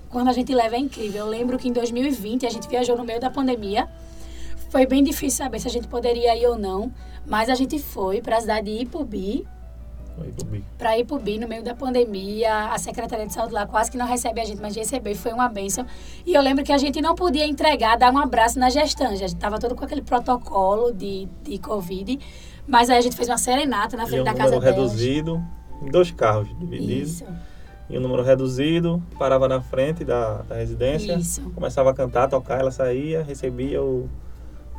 [0.10, 1.26] Quando a gente leva é incrível.
[1.26, 3.90] Eu lembro que em 2020 a gente viajou no meio da pandemia.
[4.70, 6.92] Foi bem difícil saber se a gente poderia ir ou não,
[7.26, 9.48] mas a gente foi para a cidade de Ipubi,
[10.78, 12.72] para Ipubi no meio da pandemia.
[12.74, 15.32] A Secretaria de Saúde lá quase que não recebe a gente, mas recebeu e foi
[15.32, 15.86] uma benção.
[16.26, 19.14] E eu lembro que a gente não podia entregar, dar um abraço na gestante.
[19.14, 22.18] A gente estava todo com aquele protocolo de, de Covid,
[22.68, 24.92] mas aí a gente fez uma serenata na E frente um da casa número delas.
[24.94, 25.44] reduzido,
[25.84, 27.22] em dois carros divididos.
[27.22, 27.26] Isso,
[27.88, 31.42] E um número reduzido, parava na frente da, da residência, isso.
[31.52, 34.10] começava a cantar, tocar, ela saía, recebia o,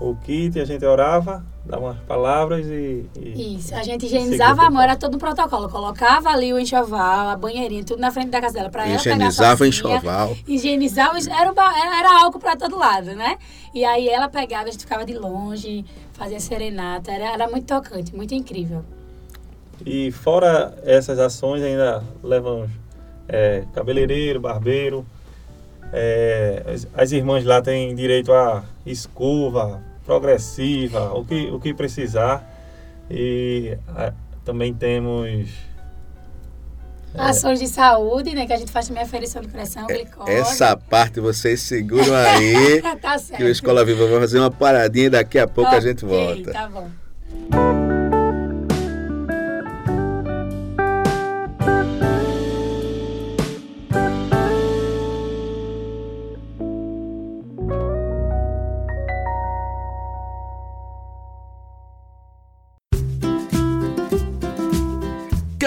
[0.00, 3.04] o kit, a gente orava, dava umas palavras e.
[3.16, 5.68] e Isso, a gente higienizava a mão, era todo um protocolo.
[5.68, 8.70] Colocava ali o enxoval, a banheirinha, tudo na frente da casa dela.
[8.70, 10.36] Pra ela pegar Higienizava o sozinha, enxoval.
[10.46, 13.38] Higienizava, era, era, era álcool pra todo lado, né?
[13.74, 17.10] E aí ela pegava, a gente ficava de longe, fazia serenata.
[17.10, 18.84] Era, era muito tocante, muito incrível.
[19.84, 22.70] E fora essas ações, ainda levamos
[23.28, 25.04] é, cabeleireiro, barbeiro.
[25.92, 32.42] é, as, as irmãs lá têm direito a escova, progressiva, o que, o que precisar.
[33.10, 35.50] E a- também temos.
[37.14, 38.46] é, Ações de saúde, né?
[38.46, 40.30] Que a gente faz também aferição de pressão, glicose.
[40.30, 42.80] Essa parte vocês seguram aí.
[43.02, 43.36] tá certo.
[43.38, 46.52] que o Escola Viva vai fazer uma paradinha e daqui a pouco a gente volta.
[46.52, 46.88] Tá bom.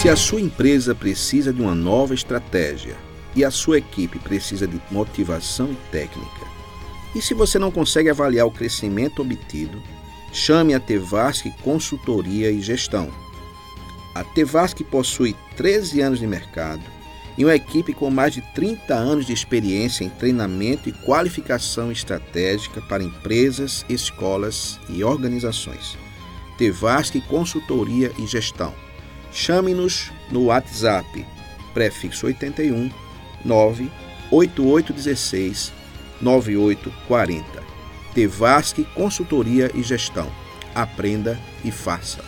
[0.00, 2.96] Se a sua empresa precisa de uma nova estratégia
[3.34, 6.46] e a sua equipe precisa de motivação técnica,
[7.16, 9.82] e se você não consegue avaliar o crescimento obtido,
[10.32, 13.10] chame a Tevasc Consultoria e Gestão.
[14.14, 16.82] A Tevasc possui 13 anos de mercado
[17.36, 22.80] e uma equipe com mais de 30 anos de experiência em treinamento e qualificação estratégica
[22.82, 25.98] para empresas, escolas e organizações.
[26.56, 28.72] Tevasc Consultoria e Gestão.
[29.32, 31.26] Chame-nos no WhatsApp,
[31.74, 32.90] prefixo 81
[33.44, 35.72] 98816
[36.20, 37.62] 9840.
[38.14, 40.30] Tevasc Consultoria e Gestão.
[40.74, 42.27] Aprenda e faça.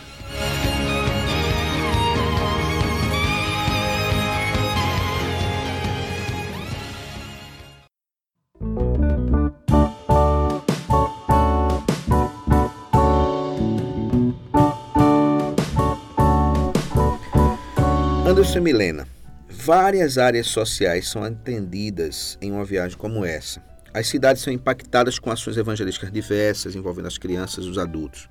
[18.51, 19.07] Anderson Milena,
[19.49, 23.63] várias áreas sociais são atendidas em uma viagem como essa.
[23.93, 28.27] As cidades são impactadas com ações evangelísticas diversas envolvendo as crianças e os adultos.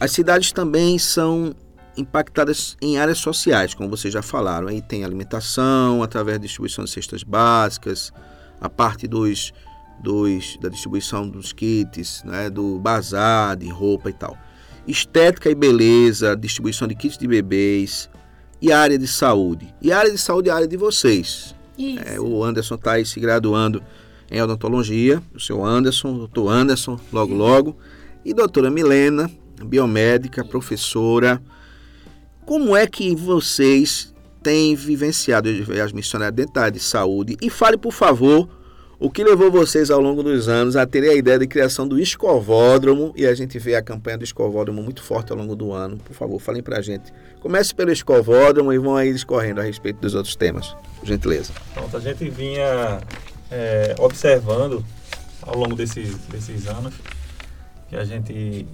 [0.00, 1.54] As cidades também são
[1.94, 4.68] impactadas em áreas sociais, como vocês já falaram.
[4.68, 8.10] Aí tem alimentação, através da distribuição de cestas básicas,
[8.58, 9.52] a parte dos,
[10.00, 14.38] dos, da distribuição dos kits, né, do bazar, de roupa e tal.
[14.88, 18.08] Estética e beleza, distribuição de kits de bebês
[18.60, 19.72] e área de saúde.
[19.80, 21.54] E a área de saúde é a área de vocês.
[22.06, 23.82] É, o Anderson está aí se graduando
[24.30, 27.76] em odontologia, o seu Anderson, o doutor Anderson, logo logo,
[28.24, 29.30] e doutora Milena,
[29.64, 31.40] biomédica, professora.
[32.44, 35.48] Como é que vocês têm vivenciado
[35.82, 37.36] as missionárias área de saúde?
[37.42, 38.48] E fale, por favor,
[38.98, 41.98] o que levou vocês ao longo dos anos a terem a ideia de criação do
[41.98, 45.98] escovódromo e a gente vê a campanha do escovódromo muito forte ao longo do ano.
[45.98, 47.12] Por favor, falem pra gente.
[47.40, 50.74] Comece pelo escovódromo e vão aí discorrendo a respeito dos outros temas.
[50.98, 51.52] Por gentileza.
[51.74, 53.00] Pronto, a gente vinha
[53.50, 54.82] é, observando
[55.42, 56.94] ao longo desses, desses anos
[57.90, 58.66] que a gente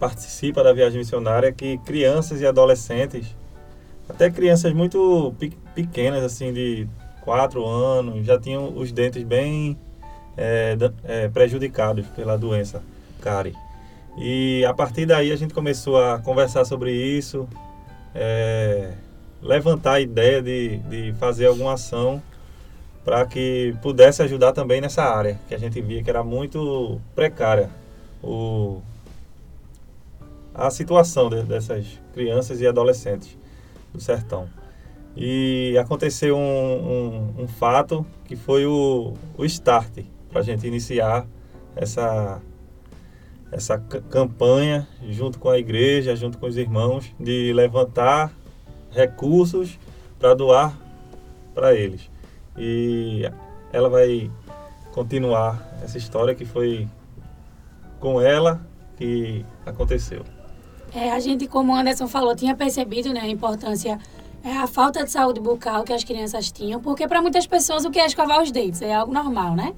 [0.00, 3.26] participa da viagem missionária que crianças e adolescentes,
[4.08, 5.32] até crianças muito
[5.74, 6.88] pequenas, assim, de
[7.24, 9.78] 4 anos, já tinham os dentes bem
[10.36, 12.82] é, é, prejudicados pela doença
[13.20, 13.54] cárie.
[14.18, 17.48] E a partir daí a gente começou a conversar sobre isso,
[18.14, 18.92] é,
[19.40, 22.22] levantar a ideia de, de fazer alguma ação
[23.04, 27.70] para que pudesse ajudar também nessa área, que a gente via que era muito precária
[28.22, 28.80] o,
[30.54, 33.36] a situação de, dessas crianças e adolescentes
[33.92, 34.48] do sertão.
[35.16, 36.40] E aconteceu um,
[37.38, 41.26] um, um fato que foi o, o start para a gente iniciar
[41.76, 42.40] essa,
[43.50, 48.32] essa campanha junto com a igreja, junto com os irmãos, de levantar
[48.90, 49.78] recursos
[50.18, 50.78] para doar
[51.54, 52.10] para eles.
[52.56, 53.22] E
[53.72, 54.30] ela vai
[54.92, 56.88] continuar essa história que foi
[57.98, 58.64] com ela
[58.96, 60.24] que aconteceu.
[60.94, 63.98] É, a gente, como o Anderson falou, tinha percebido né, a importância,
[64.44, 67.90] é, a falta de saúde bucal que as crianças tinham, porque para muitas pessoas o
[67.90, 69.74] que é escovar os dentes é algo normal, né?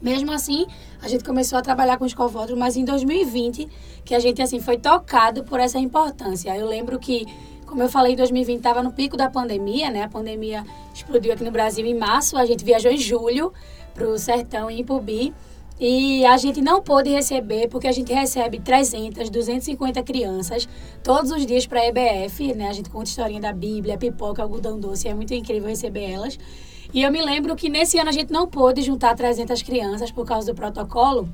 [0.00, 0.66] Mesmo assim,
[1.00, 3.68] a gente começou a trabalhar com escovódromo, mas em 2020
[4.04, 6.56] que a gente assim foi tocado por essa importância.
[6.56, 7.26] Eu lembro que
[7.72, 10.02] como eu falei, 2020 estava no pico da pandemia, né?
[10.02, 13.50] A pandemia explodiu aqui no Brasil em março, a gente viajou em julho
[13.94, 15.32] para o sertão em Ipubi.
[15.84, 20.68] E a gente não pôde receber, porque a gente recebe 300, 250 crianças
[21.02, 22.68] todos os dias para a EBF, né?
[22.68, 26.38] A gente conta historinha da Bíblia, pipoca, algodão doce, é muito incrível receber elas.
[26.94, 30.24] E eu me lembro que nesse ano a gente não pôde juntar 300 crianças por
[30.24, 31.28] causa do protocolo,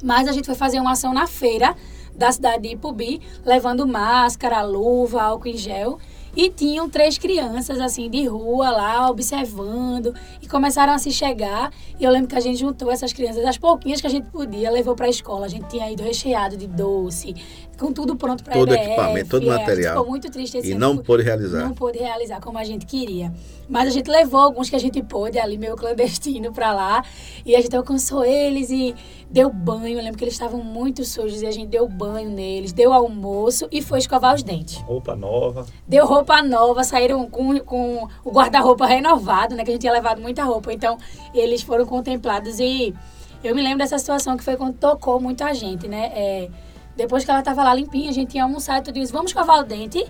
[0.00, 1.74] mas a gente foi fazer uma ação na feira
[2.14, 5.98] da cidade de Ipubi, levando máscara, luva, álcool em gel.
[6.34, 10.14] E tinham três crianças, assim, de rua lá, observando.
[10.40, 11.70] E começaram a se chegar.
[12.00, 14.70] E eu lembro que a gente juntou essas crianças, as pouquinhas que a gente podia,
[14.70, 15.46] levou para a escola.
[15.46, 17.34] A gente tinha ido recheado de doce,
[17.78, 19.96] com tudo pronto para Todo EBF, equipamento, todo é, material.
[19.96, 21.64] ficou muito triste esse E não pôde realizar.
[21.64, 23.32] Não pôde realizar como a gente queria.
[23.72, 27.02] Mas a gente levou alguns que a gente pôde ali, meio clandestino, para lá.
[27.44, 28.94] E a gente alcançou eles e
[29.30, 29.98] deu banho.
[29.98, 33.66] Eu lembro que eles estavam muito sujos e a gente deu banho neles, deu almoço
[33.72, 34.76] e foi escovar os dentes.
[34.76, 35.64] Roupa nova.
[35.88, 39.64] Deu roupa nova, saíram com, com o guarda-roupa renovado, né?
[39.64, 40.70] Que a gente tinha levado muita roupa.
[40.70, 40.98] Então,
[41.32, 42.94] eles foram contemplados e
[43.42, 46.12] eu me lembro dessa situação que foi quando tocou muito a gente, né?
[46.14, 46.50] É,
[46.94, 49.60] depois que ela tava lá limpinha, a gente ia almoçar e tu disse, vamos escovar
[49.60, 50.04] o dente?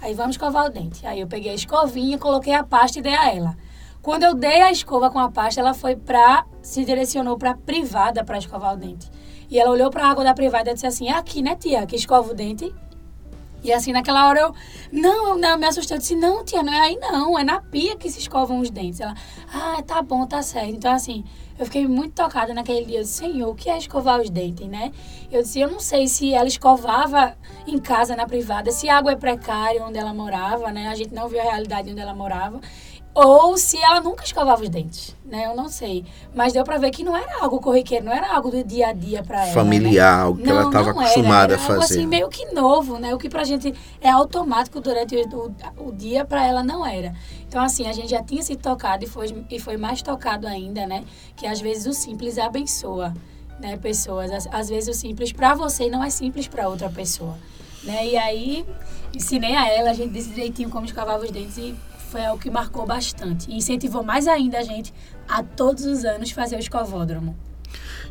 [0.00, 1.06] Aí vamos escovar o dente.
[1.06, 3.56] Aí eu peguei a escovinha, coloquei a pasta e dei a ela.
[4.02, 8.24] Quando eu dei a escova com a pasta, ela foi para se direcionou para privada
[8.24, 9.10] para escovar o dente.
[9.50, 11.86] E ela olhou para a água da privada e disse assim: "É aqui, né, tia,
[11.86, 12.72] que escova o dente?"
[13.66, 14.54] E assim, naquela hora eu,
[14.92, 15.96] não, não, eu me assustei.
[15.96, 18.70] Eu disse, não, tia, não é aí não, é na pia que se escovam os
[18.70, 19.00] dentes.
[19.00, 19.14] Ela,
[19.52, 20.70] ah, tá bom, tá certo.
[20.70, 21.24] Então, assim,
[21.58, 22.98] eu fiquei muito tocada naquele dia.
[22.98, 24.92] Eu disse, Senhor, o que é escovar os dentes, né?
[25.32, 29.12] Eu disse, eu não sei se ela escovava em casa, na privada, se a água
[29.12, 30.86] é precária onde ela morava, né?
[30.88, 32.60] A gente não viu a realidade onde ela morava
[33.16, 35.46] ou se ela nunca escovava os dentes, né?
[35.46, 36.04] Eu não sei.
[36.34, 38.92] Mas deu pra ver que não era algo corriqueiro, não era algo do dia a
[38.92, 39.54] dia pra ela.
[39.54, 40.22] Familiar, né?
[40.22, 41.72] algo que não, ela estava acostumada era, era a fazer.
[41.72, 43.14] Algo assim, meio que novo, né?
[43.14, 47.14] O que pra gente é automático durante o, o, o dia, pra ela não era.
[47.48, 50.86] Então, assim, a gente já tinha se tocado e foi, e foi mais tocado ainda,
[50.86, 51.02] né?
[51.34, 53.14] Que às vezes o simples abençoa,
[53.58, 53.78] né?
[53.78, 54.30] Pessoas.
[54.30, 57.38] Às, às vezes o simples pra você não é simples pra outra pessoa.
[57.82, 58.08] Né?
[58.08, 58.66] E aí,
[59.14, 61.74] ensinei a ela, a gente disse direitinho como escovava os dentes e
[62.16, 63.50] foi algo que marcou bastante.
[63.50, 64.92] E incentivou mais ainda a gente
[65.28, 67.36] a todos os anos fazer o escovódromo.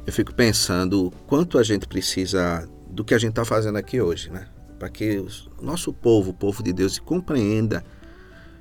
[0.06, 4.30] Eu fico pensando quanto a gente precisa do que a gente está fazendo aqui hoje,
[4.30, 4.48] né?
[4.78, 5.18] Para que
[5.58, 7.84] o nosso povo, o povo de Deus, compreenda.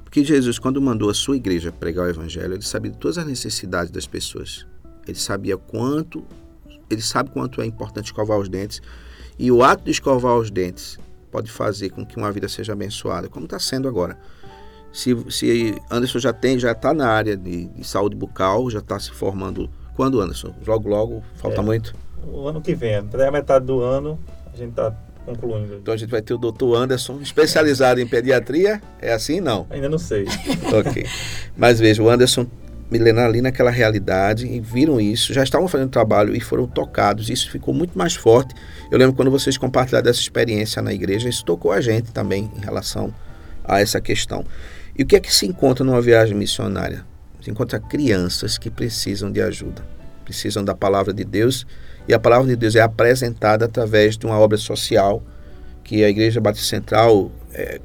[0.02, 3.26] Porque Jesus, quando mandou a sua igreja pregar o evangelho, ele sabia de todas as
[3.26, 4.66] necessidades das pessoas.
[5.06, 6.24] Ele sabia quanto,
[6.88, 8.80] ele sabe quanto é importante escovar os dentes.
[9.38, 10.98] E o ato de escovar os dentes
[11.30, 14.18] pode fazer com que uma vida seja abençoada, como está sendo agora.
[14.94, 18.96] Se, se Anderson já tem, já está na área de, de, saúde bucal, já está
[19.00, 19.68] se formando.
[19.96, 20.54] Quando, Anderson?
[20.64, 21.22] Logo, logo?
[21.34, 21.94] Falta é, muito?
[22.32, 24.16] O ano que vem, até a metade do ano,
[24.52, 24.94] a gente está
[25.26, 25.74] concluindo.
[25.74, 28.80] Então a gente vai ter o doutor Anderson, especializado em pediatria.
[29.02, 29.40] É assim?
[29.40, 29.66] Não?
[29.68, 30.26] Ainda não sei.
[30.72, 31.04] ok.
[31.56, 32.46] Mas veja, o Anderson
[32.88, 37.28] milenar ali naquela realidade e viram isso, já estavam fazendo trabalho e foram tocados.
[37.30, 38.54] Isso ficou muito mais forte.
[38.90, 42.60] Eu lembro quando vocês compartilharam dessa experiência na igreja, isso tocou a gente também em
[42.60, 43.12] relação
[43.64, 44.44] a essa questão.
[44.96, 47.04] E o que é que se encontra numa viagem missionária?
[47.40, 49.84] Se encontra crianças que precisam de ajuda,
[50.24, 51.66] precisam da palavra de Deus,
[52.06, 55.22] e a palavra de Deus é apresentada através de uma obra social
[55.82, 57.80] que a Igreja Batista Central, é,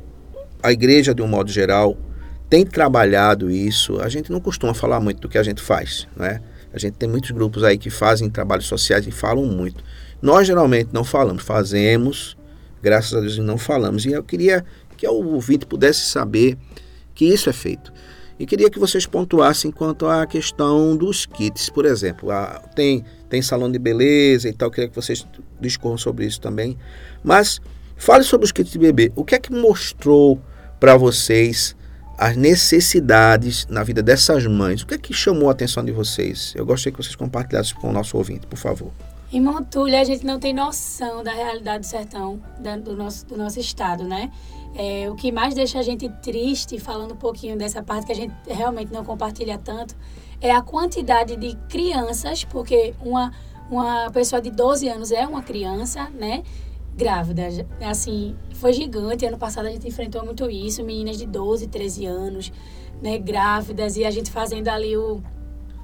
[0.61, 1.97] a igreja de um modo geral,
[2.49, 3.99] tem trabalhado isso.
[4.01, 6.41] A gente não costuma falar muito do que a gente faz, né?
[6.71, 9.83] A gente tem muitos grupos aí que fazem trabalhos sociais e falam muito.
[10.21, 12.37] Nós geralmente não falamos, fazemos,
[12.81, 14.05] graças a Deus não falamos.
[14.05, 14.63] E eu queria
[14.95, 16.57] que o ouvinte pudesse saber
[17.19, 17.91] que isso é feito.
[18.39, 22.31] E queria que vocês pontuassem quanto à questão dos kits, por exemplo.
[22.31, 25.27] A, tem, tem salão de beleza e tal, queria que vocês
[25.59, 26.77] discorram sobre isso também.
[27.21, 27.59] Mas
[27.97, 29.11] fale sobre os kits de bebê.
[29.17, 30.41] O que é que mostrou
[30.79, 31.75] para vocês
[32.17, 34.81] as necessidades na vida dessas mães?
[34.81, 36.53] O que é que chamou a atenção de vocês?
[36.55, 38.93] Eu gostaria que vocês compartilhassem com o nosso ouvinte, por favor.
[39.29, 42.41] Em Montulha, a gente não tem noção da realidade do sertão
[42.81, 44.31] do nosso, do nosso estado, né?
[44.75, 48.15] É, o que mais deixa a gente triste, falando um pouquinho dessa parte que a
[48.15, 49.95] gente realmente não compartilha tanto,
[50.39, 53.31] é a quantidade de crianças, porque uma,
[53.69, 56.43] uma pessoa de 12 anos é uma criança, né?
[56.95, 57.47] Grávida.
[57.81, 59.25] Assim, foi gigante.
[59.25, 60.83] Ano passado a gente enfrentou muito isso.
[60.83, 62.51] Meninas de 12, 13 anos,
[63.01, 63.17] né?
[63.17, 63.95] Grávidas.
[63.95, 65.21] E a gente fazendo ali o,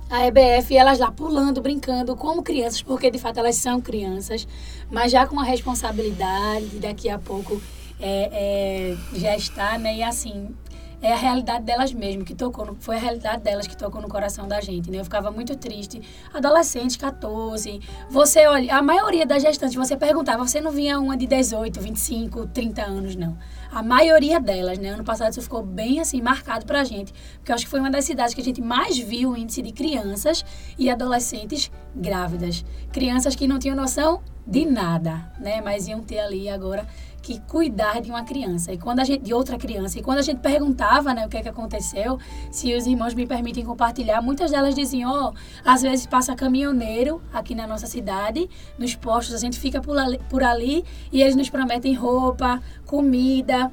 [0.09, 4.47] a EBF e elas lá pulando, brincando como crianças, porque de fato elas são crianças,
[4.91, 7.61] mas já com a responsabilidade de daqui a pouco
[7.99, 9.97] é, é, gestar, né?
[9.97, 10.55] E assim,
[11.01, 14.47] é a realidade delas mesmo que tocou, foi a realidade delas que tocou no coração
[14.47, 14.99] da gente, né?
[14.99, 16.01] Eu ficava muito triste.
[16.33, 17.79] Adolescentes, 14,
[18.09, 22.47] você olha, a maioria das gestantes, você perguntava, você não vinha uma de 18, 25,
[22.47, 23.37] 30 anos, não.
[23.71, 24.89] A maioria delas, né?
[24.89, 27.91] Ano passado isso ficou bem assim marcado pra gente, porque eu acho que foi uma
[27.91, 30.43] das cidades que a gente mais viu o índice de crianças
[30.77, 32.65] e adolescentes grávidas.
[32.91, 35.61] Crianças que não tinham noção de nada, né?
[35.61, 36.87] Mas iam ter ali agora
[37.25, 38.71] que cuidar de uma criança.
[38.71, 41.37] E quando a gente de outra criança e quando a gente perguntava né o que
[41.37, 42.19] é que aconteceu
[42.51, 45.33] se os irmãos me permitem compartilhar muitas delas diziam ó oh,
[45.65, 50.19] às vezes passa caminhoneiro aqui na nossa cidade nos postos a gente fica por ali,
[50.29, 53.71] por ali e eles nos prometem roupa comida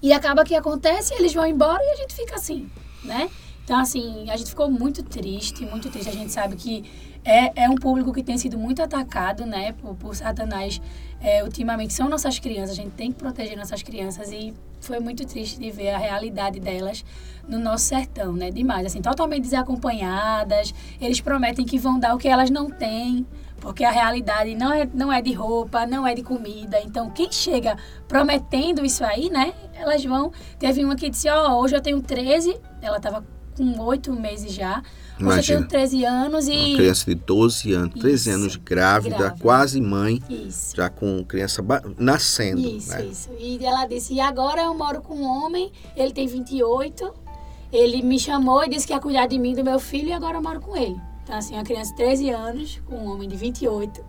[0.00, 2.70] e acaba que acontece eles vão embora e a gente fica assim
[3.02, 3.28] né?
[3.64, 6.10] Então assim a gente ficou muito triste muito triste.
[6.10, 6.84] A gente sabe que
[7.28, 10.80] é, é um público que tem sido muito atacado, né, por, por Satanás
[11.20, 11.92] é, ultimamente.
[11.92, 15.70] São nossas crianças, a gente tem que proteger nossas crianças e foi muito triste de
[15.70, 17.04] ver a realidade delas
[17.46, 20.72] no nosso sertão, né, demais, assim, totalmente desacompanhadas.
[20.98, 23.26] Eles prometem que vão dar o que elas não têm,
[23.60, 26.80] porque a realidade não é, não é de roupa, não é de comida.
[26.80, 30.32] Então, quem chega prometendo isso aí, né, elas vão...
[30.58, 33.22] Teve uma que disse, ó, oh, hoje eu tenho 13, ela estava
[33.54, 34.82] com oito meses já,
[35.18, 35.42] Imagina.
[35.42, 36.52] Você tem 13 anos e.
[36.52, 40.22] Uma criança de 12 anos, isso, 13 anos grávida, grávida, quase mãe.
[40.28, 40.76] Isso.
[40.76, 41.64] Já com criança
[41.98, 42.60] nascendo.
[42.60, 43.04] Isso, né?
[43.04, 43.30] isso.
[43.38, 47.12] E ela disse: e agora eu moro com um homem, ele tem 28.
[47.70, 50.38] Ele me chamou e disse que ia cuidar de mim, do meu filho, e agora
[50.38, 50.98] eu moro com ele.
[51.22, 54.02] Então, assim, uma criança de 13 anos, com um homem de 28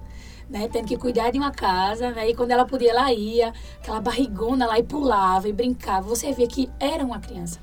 [0.49, 0.67] né?
[0.67, 2.29] Tendo que cuidar de uma casa, né?
[2.29, 6.07] E quando ela podia, ela ia, aquela barrigona lá e pulava e brincava.
[6.07, 7.59] Você via que era uma criança.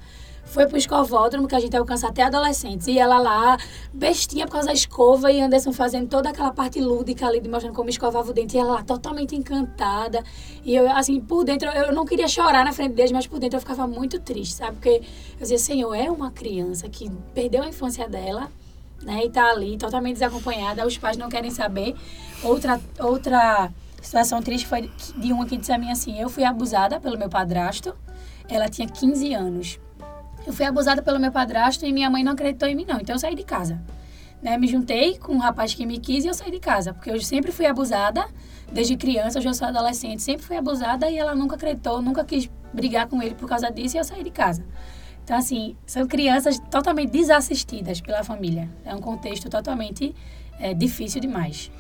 [0.47, 2.87] Foi pro escovódromo, que a gente alcança até adolescentes.
[2.87, 3.59] E ela lá,
[3.93, 7.75] bestinha por causa da escova, e Anderson fazendo toda aquela parte lúdica ali, de mostrando
[7.75, 8.57] como escovava o dente.
[8.57, 10.23] E ela lá, totalmente encantada.
[10.65, 13.57] E eu, assim, por dentro, eu não queria chorar na frente deles, mas por dentro
[13.57, 14.73] eu ficava muito triste, sabe?
[14.73, 15.03] Porque
[15.35, 18.51] eu dizia, Senhor, é uma criança que perdeu a infância dela,
[19.03, 19.25] né?
[19.25, 20.87] E tá ali, totalmente desacompanhada.
[20.87, 21.95] Os pais não querem saber.
[22.43, 23.71] Outra, outra
[24.01, 27.29] situação triste foi de uma que disse a mim assim: eu fui abusada pelo meu
[27.29, 27.95] padrasto.
[28.49, 29.81] Ela tinha 15 anos.
[30.47, 33.01] Eu fui abusada pelo meu padrasto e minha mãe não acreditou em mim, não.
[33.01, 33.83] Então eu saí de casa.
[34.41, 34.57] Né?
[34.57, 36.95] Me juntei com um rapaz que me quis e eu saí de casa.
[36.95, 38.25] Porque eu sempre fui abusada,
[38.73, 43.09] desde criança, eu sou adolescente, sempre fui abusada e ela nunca acreditou, nunca quis brigar
[43.09, 44.65] com ele por causa disso e eu saí de casa.
[45.25, 48.71] Então, assim, são crianças totalmente desassistidas pela família.
[48.85, 50.15] É um contexto totalmente
[50.61, 51.73] é, difícil demais.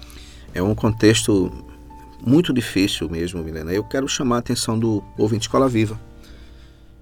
[0.53, 1.53] É um contexto
[2.27, 3.73] muito difícil mesmo, Milena.
[3.73, 6.01] Eu quero chamar a atenção do ouvinte Escola Viva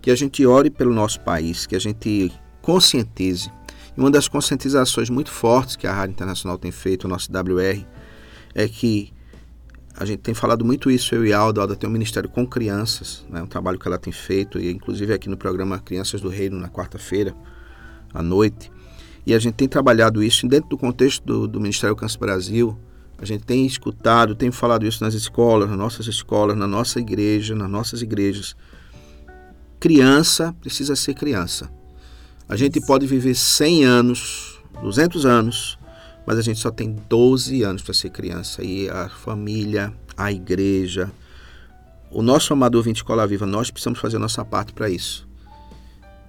[0.04, 2.30] que a gente ore pelo nosso país, que a gente
[2.60, 3.50] conscientize.
[3.96, 7.86] E uma das conscientizações muito fortes que a Rádio Internacional tem feito, o nosso WR,
[8.54, 9.10] é que
[9.96, 11.62] a gente tem falado muito isso, eu e Alda.
[11.62, 15.10] Alda tem um ministério com crianças, né, um trabalho que ela tem feito, e inclusive
[15.10, 17.34] aqui no programa Crianças do Reino, na quarta-feira,
[18.12, 18.70] à noite.
[19.24, 22.78] E a gente tem trabalhado isso dentro do contexto do, do Ministério Câncer Brasil.
[23.16, 27.54] A gente tem escutado, tem falado isso nas escolas, nas nossas escolas, na nossa igreja,
[27.54, 28.54] nas nossas igrejas
[29.84, 31.70] criança precisa ser criança.
[32.48, 35.78] A gente pode viver 100 anos, 200 anos,
[36.26, 38.64] mas a gente só tem 12 anos para ser criança.
[38.64, 41.12] E a família, a igreja,
[42.10, 45.28] o nosso amador 20 Escola Viva, nós precisamos fazer a nossa parte para isso.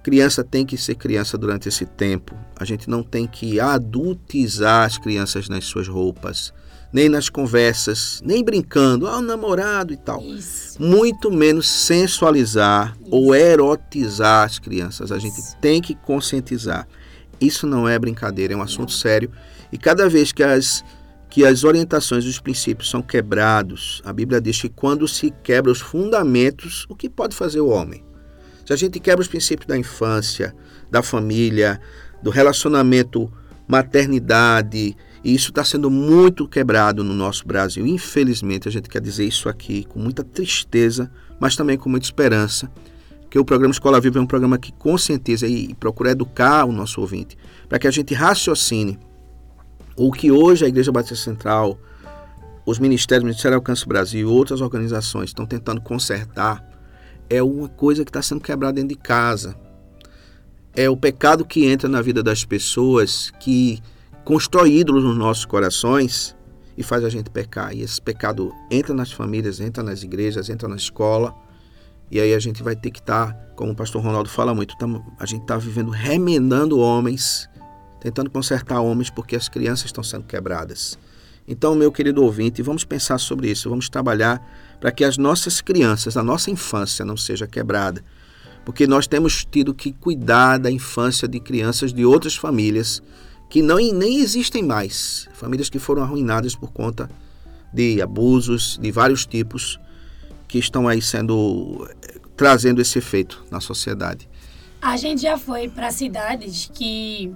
[0.02, 2.36] Criança tem que ser criança durante esse tempo.
[2.60, 6.52] A gente não tem que adultizar as crianças nas suas roupas
[6.92, 10.22] nem nas conversas, nem brincando, ah, o namorado e tal.
[10.22, 10.80] Isso.
[10.80, 13.10] Muito menos sensualizar Isso.
[13.10, 15.12] ou erotizar as crianças.
[15.12, 15.56] A gente Isso.
[15.60, 16.86] tem que conscientizar.
[17.40, 18.98] Isso não é brincadeira, é um assunto não.
[18.98, 19.30] sério.
[19.70, 20.84] E cada vez que as,
[21.28, 25.70] que as orientações e os princípios são quebrados, a Bíblia diz que quando se quebra
[25.70, 28.04] os fundamentos, o que pode fazer o homem?
[28.64, 30.54] Se a gente quebra os princípios da infância,
[30.90, 31.80] da família,
[32.22, 33.30] do relacionamento
[33.68, 34.96] maternidade,
[35.26, 37.84] e isso está sendo muito quebrado no nosso Brasil.
[37.84, 41.10] Infelizmente, a gente quer dizer isso aqui com muita tristeza,
[41.40, 42.70] mas também com muita esperança,
[43.28, 47.00] que o programa Escola Viva é um programa que conscientiza e procura educar o nosso
[47.00, 47.36] ouvinte,
[47.68, 49.00] para que a gente raciocine
[49.96, 51.76] o que hoje a Igreja Batista Central,
[52.64, 56.64] os ministérios, o Ministério Alcance Brasil e outras organizações estão tentando consertar,
[57.28, 59.56] é uma coisa que está sendo quebrada dentro de casa.
[60.72, 63.82] É o pecado que entra na vida das pessoas que
[64.26, 66.36] constrói ídolos nos nossos corações
[66.76, 67.72] e faz a gente pecar.
[67.72, 71.32] E esse pecado entra nas famílias, entra nas igrejas, entra na escola.
[72.10, 74.74] E aí a gente vai ter que estar, tá, como o pastor Ronaldo fala muito,
[75.18, 77.48] a gente está vivendo remendando homens,
[78.00, 80.98] tentando consertar homens porque as crianças estão sendo quebradas.
[81.46, 84.44] Então, meu querido ouvinte, vamos pensar sobre isso, vamos trabalhar
[84.80, 88.04] para que as nossas crianças, a nossa infância não seja quebrada.
[88.64, 93.00] Porque nós temos tido que cuidar da infância de crianças de outras famílias
[93.48, 95.28] que não, nem existem mais.
[95.34, 97.10] Famílias que foram arruinadas por conta
[97.72, 99.78] de abusos de vários tipos
[100.48, 101.88] que estão aí sendo
[102.36, 104.28] trazendo esse efeito na sociedade.
[104.80, 107.34] A gente já foi para cidades que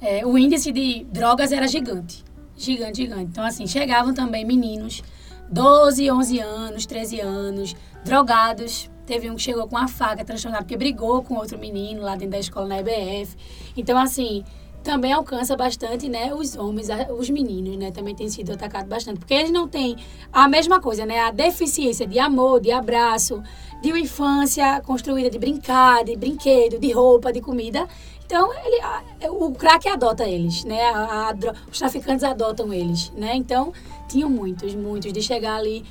[0.00, 2.24] é, o índice de drogas era gigante.
[2.56, 3.24] Gigante, gigante.
[3.24, 5.02] Então, assim, chegavam também meninos,
[5.50, 8.90] 12, 11 anos, 13 anos, drogados.
[9.06, 12.30] Teve um que chegou com uma faca transtornado porque brigou com outro menino lá dentro
[12.30, 13.36] da escola na EBF.
[13.76, 14.44] Então, assim,
[14.86, 16.86] também alcança bastante, né, os homens,
[17.18, 19.96] os meninos, né, também tem sido atacado bastante, porque eles não têm
[20.32, 23.42] a mesma coisa, né, a deficiência de amor, de abraço,
[23.82, 27.88] de uma infância construída de brincar, de brinquedo, de roupa, de comida.
[28.24, 31.34] Então, ele, a, o crack adota eles, né, a, a,
[31.68, 33.72] os traficantes adotam eles, né, então
[34.08, 35.84] tinham muitos, muitos de chegar ali,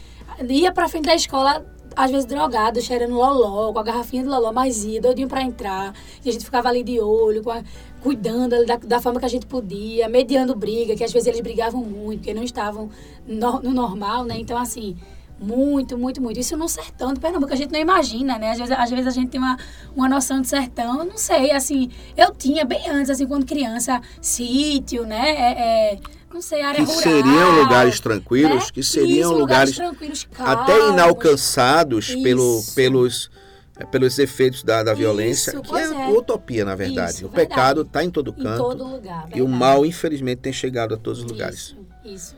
[0.48, 1.66] ia para frente da escola
[1.96, 5.94] às vezes drogado, cheirando loló, com a garrafinha de loló mais ia, doidinho para entrar.
[6.24, 7.64] E a gente ficava ali de olho, a,
[8.06, 11.82] cuidando da, da, forma que a gente podia, mediando briga, que às vezes eles brigavam
[11.82, 12.88] muito, porque não estavam
[13.26, 14.38] no, no normal, né?
[14.38, 14.96] Então, assim,
[15.40, 16.40] muito, muito, muito.
[16.40, 18.52] Isso no sertão do Pernambuco, a gente não imagina, né?
[18.52, 19.58] Às vezes, às vezes a gente tem uma,
[19.96, 24.00] uma noção de sertão, eu não sei, assim, eu tinha bem antes, assim, quando criança,
[24.22, 25.32] sítio, né?
[25.32, 26.00] É, é,
[26.32, 27.02] não sei, área que rural.
[27.02, 28.72] seriam lugares tranquilos, né?
[28.72, 33.32] que seriam Isso, lugares, lugares tranquilos, calmos, até inalcançados pelo, pelos
[33.78, 37.16] é, pelos efeitos da, da violência, Isso, que é, é, utopia, na verdade.
[37.16, 37.50] Isso, o verdade.
[37.50, 38.48] pecado está em todo canto.
[38.48, 39.22] Em todo lugar.
[39.24, 39.40] Verdade.
[39.40, 41.76] E o mal, infelizmente, tem chegado a todos os lugares.
[42.04, 42.36] Isso.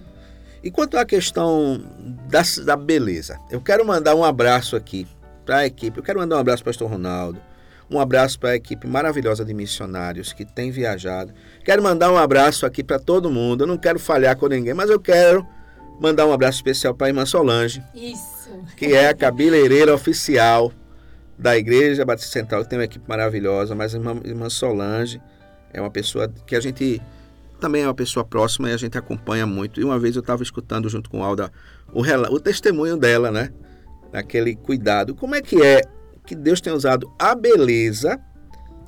[0.64, 1.82] E quanto à questão
[2.28, 5.08] da, da beleza, eu quero mandar um abraço aqui
[5.46, 6.00] para a equipe.
[6.00, 7.40] Eu quero mandar um abraço para o pastor Ronaldo,
[7.90, 11.32] um abraço para a equipe maravilhosa de missionários que tem viajado.
[11.64, 13.64] Quero mandar um abraço aqui para todo mundo.
[13.64, 15.48] Eu não quero falhar com ninguém, mas eu quero
[16.02, 17.82] mandar um abraço especial para a irmã Solange.
[17.94, 18.50] Isso.
[18.76, 20.74] Que é a cabeleireira oficial
[21.38, 25.22] da Igreja Batista Central, que tem uma equipe maravilhosa, mas a irmã, irmã Solange
[25.72, 27.02] é uma pessoa que a gente
[27.60, 29.80] também é uma pessoa próxima e a gente acompanha muito.
[29.80, 31.52] E uma vez eu estava escutando junto com Alda
[31.92, 33.52] o, o testemunho dela, né?
[34.14, 35.16] Aquele cuidado.
[35.16, 35.82] Como é que é
[36.26, 38.20] que Deus tem usado a beleza,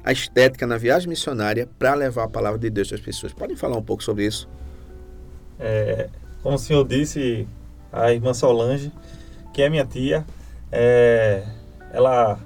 [0.04, 3.34] a estética na viagem missionária para levar a palavra de Deus as pessoas?
[3.34, 4.48] Podem falar um pouco sobre isso?
[5.60, 6.10] É,
[6.42, 7.48] como o senhor disse,
[7.92, 8.92] a irmã Solange,
[9.54, 10.26] que é minha tia,
[10.72, 11.44] é,
[11.92, 12.40] ela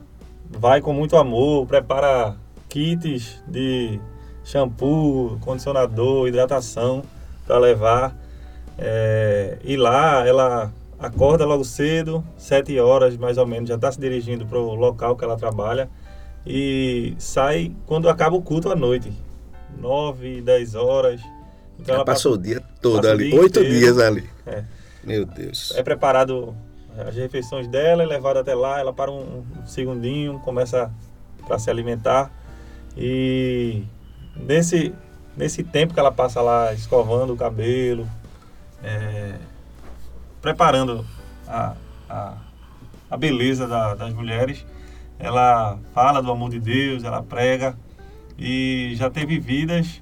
[0.50, 2.36] vai com muito amor, prepara
[2.70, 4.00] kits de
[4.44, 7.04] shampoo, condicionador, hidratação
[7.46, 8.16] para levar.
[8.78, 14.00] É, e lá ela acorda logo cedo, sete horas mais ou menos, já está se
[14.00, 15.90] dirigindo para o local que ela trabalha
[16.46, 19.12] e sai quando acaba o culto à noite,
[19.78, 21.22] nove, dez horas.
[21.80, 24.30] Então ela, ela passou passa, o dia todo ali, oito dias ali.
[24.46, 24.64] É.
[25.04, 25.74] Meu Deus.
[25.76, 26.56] É preparado
[26.98, 30.92] as refeições dela, é levada até lá, ela para um, um segundinho, começa
[31.46, 32.32] para se alimentar.
[32.96, 33.84] E
[34.36, 34.94] nesse,
[35.36, 38.08] nesse tempo que ela passa lá escovando o cabelo,
[38.84, 39.36] é,
[40.42, 41.06] preparando
[41.48, 41.76] a,
[42.10, 42.34] a,
[43.10, 44.66] a beleza da, das mulheres,
[45.18, 47.78] ela fala do amor de Deus, ela prega.
[48.38, 50.02] E já teve vidas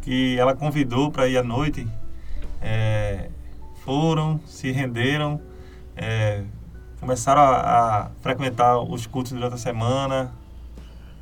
[0.00, 1.86] que ela convidou para ir à noite,
[2.60, 3.28] é,
[3.84, 5.40] foram, se renderam,
[5.96, 6.42] é,
[7.00, 7.56] começaram a,
[8.04, 10.32] a, frequentar os cultos durante a semana,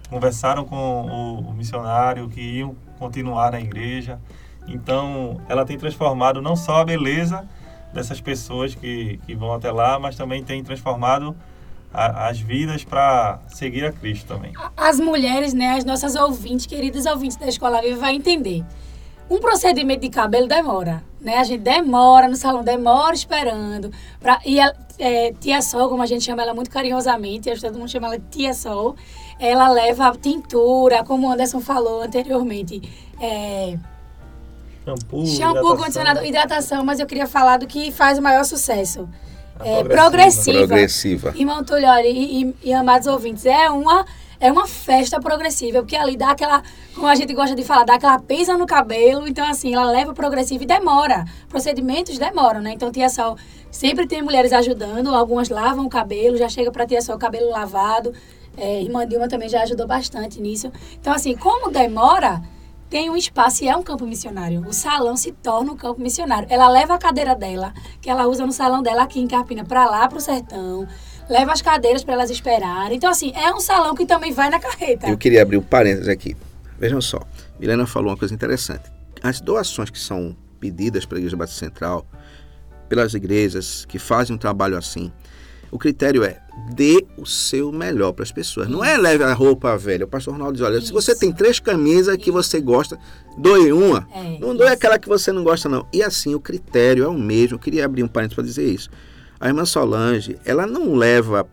[0.09, 4.21] conversaram com o, o missionário que iam continuar na igreja.
[4.69, 7.49] Então, ela tem transformado não só a beleza
[7.93, 11.37] dessas pessoas que, que vão até lá, mas também tem transformado
[11.93, 14.53] a, as vidas para seguir a Cristo também.
[14.77, 18.65] As mulheres, né, as nossas ouvintes, queridas ouvintes da Escola Viva, vai entender.
[19.29, 21.39] Um procedimento de cabelo demora, né?
[21.39, 23.91] A gente demora no salão, demora esperando.
[24.21, 27.89] Pra, e a, é, Tia Sol, como a gente chama ela muito carinhosamente, todo mundo
[27.89, 28.97] chama ela de Tia Sol,
[29.39, 32.83] ela leva tintura, como o Anderson falou anteriormente.
[33.21, 33.79] É,
[34.85, 39.09] shampoo, shampoo condicionador, hidratação, mas eu queria falar do que faz o maior sucesso.
[39.65, 40.67] É, progressiva.
[40.67, 41.33] Progressiva.
[41.37, 44.05] Irmão Túlio, e, e, e amados ouvintes, é uma
[44.43, 46.65] é uma festa progressiva, porque ali dá aquela,
[46.97, 50.13] como a gente gosta de falar, dá aquela pisa no cabelo, então assim, ela leva
[50.13, 51.25] progressiva e demora.
[51.49, 52.73] Procedimentos demoram, né?
[52.73, 53.37] Então Tia Sol
[53.71, 57.51] sempre tem mulheres ajudando, algumas lavam o cabelo, já chega para Tia Sol o cabelo
[57.51, 58.13] lavado.
[58.57, 60.73] É, irmã Dilma também já ajudou bastante nisso.
[61.01, 62.43] Então assim, como demora,
[62.91, 64.67] tem um espaço e é um campo missionário.
[64.67, 66.49] O salão se torna um campo missionário.
[66.51, 69.87] Ela leva a cadeira dela, que ela usa no salão dela aqui em Carpina, para
[69.87, 70.89] lá para o sertão
[71.29, 72.97] leva as cadeiras para elas esperarem.
[72.97, 75.09] Então, assim, é um salão que também vai na carreta.
[75.09, 76.37] Eu queria abrir um parênteses aqui.
[76.79, 77.21] Vejam só,
[77.61, 78.91] Milena falou uma coisa interessante.
[79.23, 82.07] As doações que são pedidas pela Igreja Batista Central,
[82.89, 85.13] pelas igrejas que fazem um trabalho assim,
[85.71, 86.43] o critério é
[86.75, 88.67] dê o seu melhor para as pessoas.
[88.67, 88.77] Isso.
[88.77, 90.05] Não é leve a roupa velha.
[90.05, 90.89] O pastor Ronaldo diz: olha, isso.
[90.89, 92.99] se você tem três camisas que você gosta,
[93.39, 94.07] doe uma.
[94.15, 94.75] É, não doe isso.
[94.75, 95.87] aquela que você não gosta, não.
[95.93, 97.57] E assim, o critério é o mesmo.
[97.57, 98.91] Eu queria abrir um parênteses para dizer isso.
[99.43, 101.45] A irmã Solange, ela não leva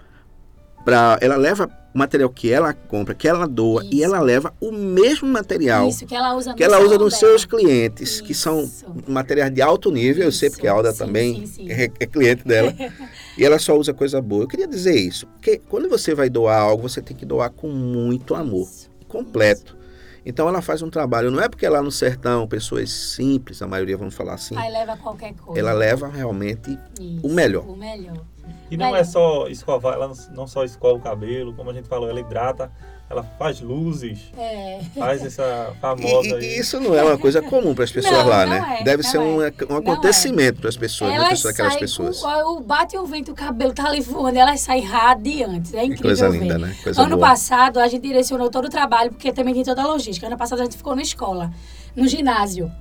[0.85, 3.95] para, ela leva o material que ela compra, que ela doa Isso.
[3.95, 7.45] e ela leva o mesmo material Isso, que ela usa, que ela usa nos seus
[7.45, 8.23] clientes, Isso.
[8.23, 8.69] que são
[9.07, 10.25] materiais de alto nível.
[10.25, 11.71] eu sei porque a Alda sim, também sim, sim.
[11.71, 12.71] É, é, cliente dela.
[13.35, 14.43] e ela só usa coisa boa.
[14.43, 17.69] Eu queria dizer isso, porque quando você vai doar algo, você tem que doar com
[17.69, 18.69] muito amor,
[19.07, 19.78] completo.
[20.25, 23.97] Então ela faz um trabalho, não é porque lá no sertão, pessoas simples, a maioria
[23.97, 24.55] vamos falar assim.
[24.57, 25.59] Aí leva qualquer coisa.
[25.59, 27.67] Ela leva realmente Isso, o melhor.
[27.67, 28.25] O melhor.
[28.69, 32.09] E não é só escovar, ela não só escova o cabelo, como a gente falou,
[32.09, 32.71] ela hidrata
[33.09, 34.81] ela faz luzes, é.
[34.95, 36.39] faz essa famosa.
[36.39, 38.77] E, e, isso não é uma coisa comum para as pessoas não, lá, não né?
[38.81, 39.51] É, Deve ser um, é.
[39.67, 41.17] um acontecimento para as pessoas, né?
[41.17, 42.23] Elas aquelas pessoas.
[42.23, 45.73] O, bate o vento, o cabelo tá ali voando, elas saem radiantes.
[45.73, 46.03] É incrível.
[46.03, 46.39] coisa ver.
[46.39, 46.75] linda, né?
[46.83, 47.29] Coisa ano boa.
[47.29, 50.27] passado, a gente direcionou todo o trabalho, porque também tem toda a logística.
[50.27, 51.51] Ano passado a gente ficou na escola,
[51.95, 52.71] no ginásio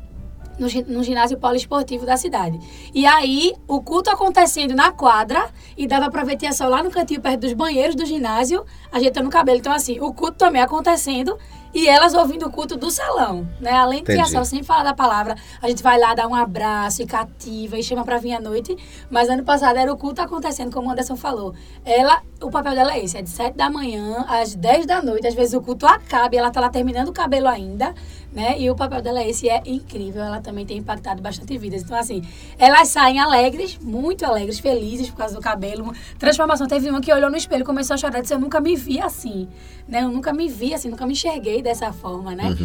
[0.59, 2.59] no, no ginásio poliesportivo da cidade.
[2.95, 7.21] E aí, o culto acontecendo na quadra, e dava pra ver Tia lá no cantinho,
[7.21, 9.59] perto dos banheiros do ginásio, ajeitando o cabelo.
[9.59, 11.39] Então, assim, o culto também acontecendo
[11.73, 13.73] e elas ouvindo o culto do salão, né?
[13.73, 14.31] Além de que a Entendi.
[14.31, 17.83] Cel sempre fala da palavra, a gente vai lá dar um abraço e cativa e
[17.83, 18.77] chama pra vir à noite,
[19.11, 21.55] mas ano passado era o culto acontecendo, como o Anderson falou.
[21.85, 25.27] Ela, o papel dela é esse, é de 7 da manhã às 10 da noite,
[25.27, 27.95] às vezes o culto acaba e ela tá lá terminando o cabelo ainda,
[28.33, 28.59] né?
[28.59, 31.83] E o papel dela é esse, e é incrível, ela também tem impactado bastante vidas.
[31.83, 32.23] Então, assim,
[32.59, 35.93] elas saem alegres, muito alegres, felizes por causa do cabelo.
[36.19, 38.77] Transformação, teve uma que olhou no espelho e começou a chorar, disse, eu nunca me
[38.77, 39.49] vi assim,
[39.87, 40.03] né?
[40.03, 42.57] Eu nunca me vi assim, nunca me enxerguei dessa forma, né?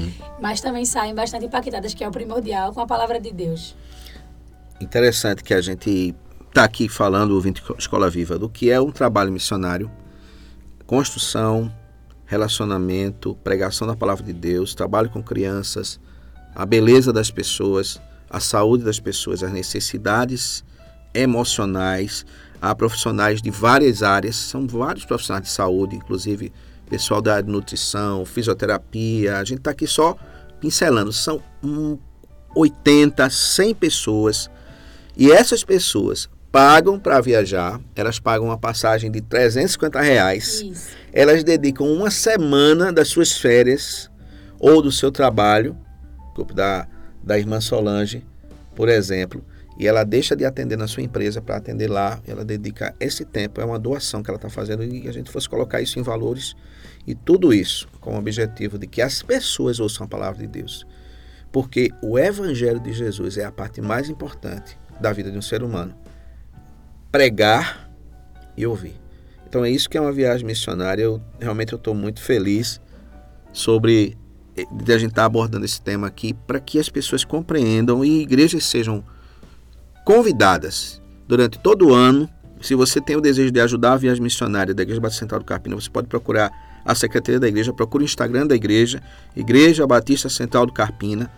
[0.42, 3.76] Mas também saem bastante impactadas, que é o primordial, com a palavra de Deus.
[4.80, 6.16] Interessante que a gente
[6.48, 9.90] está aqui falando, ouvindo Escola Viva, do que é um trabalho missionário,
[10.86, 11.72] construção,
[12.26, 16.00] relacionamento, pregação da palavra de Deus, trabalho com crianças,
[16.56, 20.64] a beleza das pessoas, a saúde das pessoas, as necessidades
[21.14, 22.26] emocionais.
[22.62, 26.52] Há profissionais de várias áreas, são vários profissionais de saúde, inclusive
[26.90, 29.38] pessoal da nutrição, fisioterapia.
[29.38, 30.16] A gente está aqui só
[30.60, 31.12] pincelando.
[31.12, 31.98] São hum,
[32.56, 34.50] 80, 100 pessoas
[35.16, 40.90] e essas pessoas pagam para viajar, elas pagam uma passagem de 350 reais, Isso.
[41.12, 44.10] elas dedicam uma semana das suas férias
[44.60, 45.76] ou do seu trabalho,
[46.54, 46.88] da,
[47.24, 48.26] da irmã Solange,
[48.76, 49.44] por exemplo,
[49.78, 53.60] e ela deixa de atender na sua empresa para atender lá, ela dedica esse tempo,
[53.60, 56.56] é uma doação que ela está fazendo e a gente fosse colocar isso em valores
[57.08, 60.86] e tudo isso com o objetivo de que as pessoas ouçam a palavra de Deus.
[61.52, 65.64] Porque o Evangelho de Jesus é a parte mais importante da vida de um ser
[65.64, 65.94] humano.
[67.12, 67.92] Pregar
[68.58, 68.96] e ouvir.
[69.48, 71.04] Então é isso que é uma viagem missionária.
[71.04, 72.82] Eu realmente estou muito feliz
[73.52, 74.18] sobre
[74.58, 78.22] eh, de a gente estar abordando esse tema aqui para que as pessoas compreendam e
[78.22, 79.04] igrejas sejam
[80.04, 82.30] convidadas durante todo o ano.
[82.62, 85.46] Se você tem o desejo de ajudar a viagem missionária da Igreja Batista Central do
[85.46, 86.52] Carpina, você pode procurar
[86.86, 89.02] a Secretaria da Igreja, procure o Instagram da Igreja,
[89.36, 91.32] Igreja Batista Central do Carpina.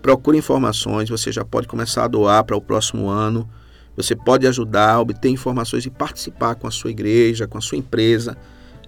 [0.00, 3.48] Procure informações, você já pode começar a doar para o próximo ano.
[3.96, 8.36] Você pode ajudar, obter informações e participar com a sua igreja, com a sua empresa,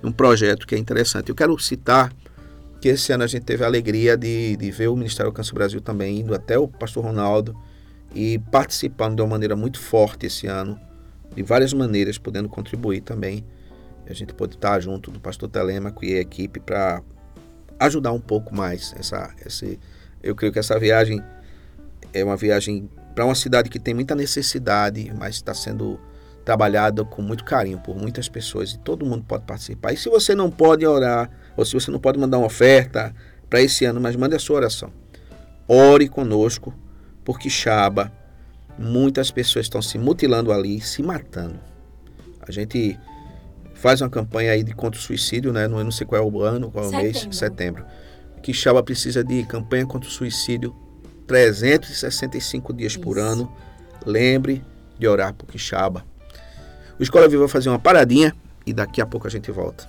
[0.03, 1.29] um projeto que é interessante.
[1.29, 2.13] Eu quero citar
[2.81, 5.81] que esse ano a gente teve a alegria de, de ver o Ministério Alcance Brasil
[5.81, 7.55] também indo até o pastor Ronaldo
[8.15, 10.79] e participando de uma maneira muito forte esse ano,
[11.35, 13.45] de várias maneiras, podendo contribuir também.
[14.07, 17.03] A gente pode estar junto do pastor Telemaco e a equipe para
[17.81, 19.81] ajudar um pouco mais essa, esse,
[20.23, 21.23] eu creio que essa viagem
[22.13, 25.99] é uma viagem para uma cidade que tem muita necessidade, mas está sendo
[26.45, 29.93] trabalhada com muito carinho por muitas pessoas e todo mundo pode participar.
[29.93, 33.15] E se você não pode orar, ou se você não pode mandar uma oferta
[33.49, 34.93] para esse ano, mas mande a sua oração.
[35.67, 36.75] Ore conosco,
[37.25, 38.13] porque Chaba,
[38.79, 41.59] muitas pessoas estão se mutilando ali, se matando.
[42.47, 42.99] A gente
[43.75, 45.67] faz uma campanha aí de contra o suicídio, né?
[45.67, 47.37] Não, eu não sei qual é o ano, qual é o mês, Setembro.
[47.37, 47.85] setembro.
[48.43, 50.75] Quixaba precisa de campanha contra o suicídio
[51.27, 53.27] 365 dias por Isso.
[53.27, 53.53] ano.
[54.05, 54.63] Lembre
[54.99, 56.05] de orar por Quixaba.
[56.99, 58.35] O Escola Viva vai fazer uma paradinha
[58.67, 59.89] e daqui a pouco a gente volta.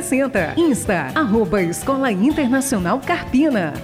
[0.00, 0.54] 4060.
[0.56, 3.74] Insta, arroba Escola Internacional Carpina.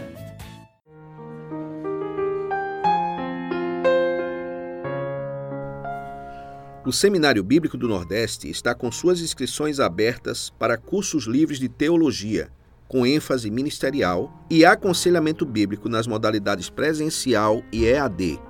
[6.84, 12.48] O Seminário Bíblico do Nordeste está com suas inscrições abertas para cursos livres de teologia,
[12.86, 18.40] com ênfase ministerial, e aconselhamento bíblico nas modalidades presencial e EAD.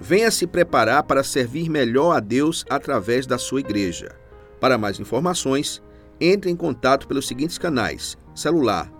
[0.00, 4.16] Venha se preparar para servir melhor a Deus através da sua igreja.
[4.60, 5.80] Para mais informações,
[6.20, 8.92] entre em contato pelos seguintes canais: celular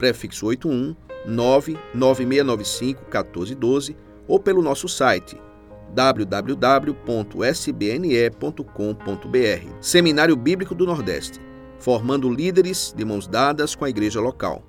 [0.00, 0.96] prefixo 81
[1.26, 3.96] 99695 1412
[4.26, 5.36] ou pelo nosso site
[5.92, 6.96] www.sbne.com.br.
[9.80, 11.40] Seminário Bíblico do Nordeste,
[11.78, 14.62] formando líderes de mãos dadas com a igreja local.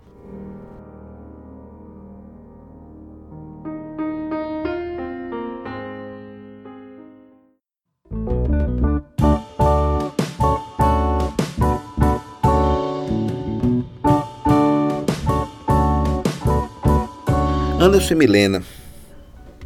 [17.91, 18.63] Anderson e Milena,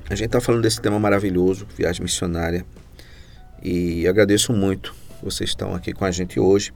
[0.10, 2.66] a gente está falando desse tema maravilhoso, viagem missionária,
[3.62, 6.74] e agradeço muito vocês estão aqui com a gente hoje.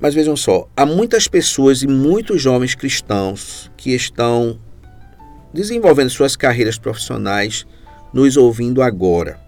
[0.00, 4.58] Mas vejam só, há muitas pessoas e muitos jovens cristãos que estão
[5.54, 7.64] desenvolvendo suas carreiras profissionais
[8.12, 9.38] nos ouvindo agora.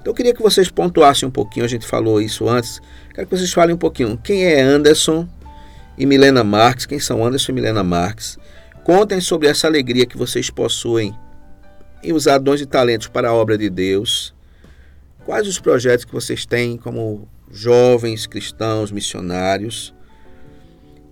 [0.00, 2.80] Então eu queria que vocês pontuassem um pouquinho, a gente falou isso antes,
[3.14, 5.28] quero que vocês falem um pouquinho quem é Anderson
[5.98, 8.38] e Milena Marques, quem são Anderson e Milena Marques.
[8.84, 11.18] Contem sobre essa alegria que vocês possuem
[12.02, 14.34] em usar dons e talentos para a obra de Deus.
[15.24, 19.94] Quais os projetos que vocês têm como jovens cristãos missionários?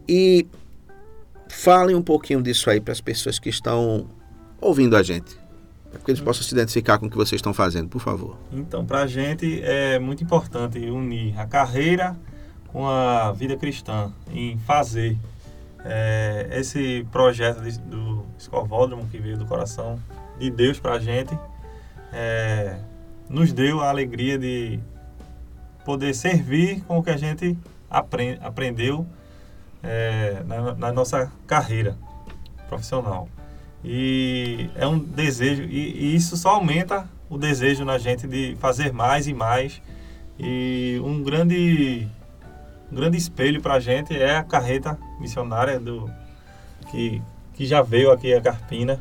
[0.07, 0.47] E
[1.49, 4.07] falem um pouquinho disso aí para as pessoas que estão
[4.61, 5.35] ouvindo a gente.
[5.91, 8.37] Para que eles possam se identificar com o que vocês estão fazendo, por favor.
[8.53, 12.14] Então, para a gente é muito importante unir a carreira
[12.66, 15.16] com a vida cristã, em fazer
[15.85, 19.99] é, esse projeto de, do Escovódromo que veio do coração
[20.39, 21.37] de Deus para a gente,
[22.12, 22.76] é,
[23.28, 24.80] nos deu a alegria de
[25.85, 27.57] poder servir com o que a gente
[27.91, 29.07] aprend, aprendeu
[29.83, 31.97] é, na, na, nossa carreira
[32.68, 33.28] profissional.
[33.85, 38.93] E é um desejo, e, e, isso só aumenta o desejo na gente de fazer
[38.93, 39.83] mais e mais.
[40.39, 42.09] E um grande,
[42.91, 46.11] um grande espelho para a gente é a carreta missionária do,
[46.91, 47.23] que,
[47.55, 49.01] que já veio aqui a Carpina.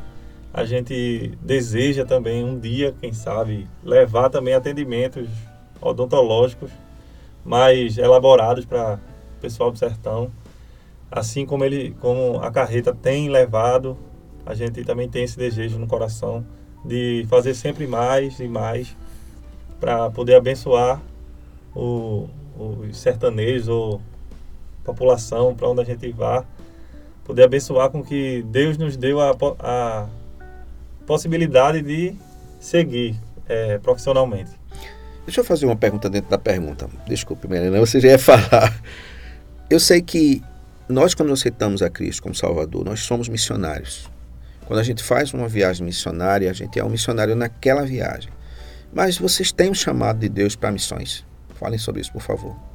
[0.54, 5.28] A gente deseja também um dia, quem sabe, levar também atendimentos
[5.82, 6.70] odontológicos
[7.44, 9.00] mais elaborados para
[9.38, 10.32] o pessoal do sertão.
[11.10, 13.98] Assim como ele, como a carreta tem levado,
[14.46, 16.46] a gente também tem esse desejo no coração
[16.86, 18.96] de fazer sempre mais e mais
[19.80, 21.02] para poder abençoar
[21.76, 24.02] o, os sertanejos ou
[24.84, 26.46] população para onde a gente vá,
[27.24, 30.08] poder abençoar com que Deus nos deu a, a
[31.06, 32.16] possibilidade de
[32.60, 33.16] seguir
[33.48, 34.52] é, profissionalmente.
[35.26, 36.90] Deixa eu fazer uma pergunta dentro da pergunta.
[37.08, 38.82] Desculpe, Melina, você já ia falar.
[39.70, 40.42] Eu sei que
[40.90, 44.10] nós, quando aceitamos a Cristo como Salvador, nós somos missionários.
[44.66, 48.32] Quando a gente faz uma viagem missionária, a gente é um missionário naquela viagem.
[48.94, 51.26] Mas vocês têm um chamado de Deus para missões.
[51.56, 52.71] Falem sobre isso, por favor.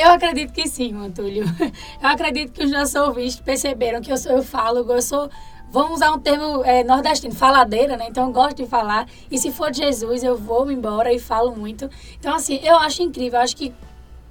[0.00, 1.44] Eu acredito que sim, Antúlio.
[2.00, 5.28] Eu acredito que os nossos ouvintes perceberam que eu, sou, eu falo, eu sou
[5.70, 8.06] vamos usar um termo é, nordestino, faladeira, né?
[8.08, 9.06] Então eu gosto de falar.
[9.30, 11.90] E se for de Jesus, eu vou embora e falo muito.
[12.18, 13.38] Então, assim, eu acho incrível.
[13.38, 13.74] Eu acho que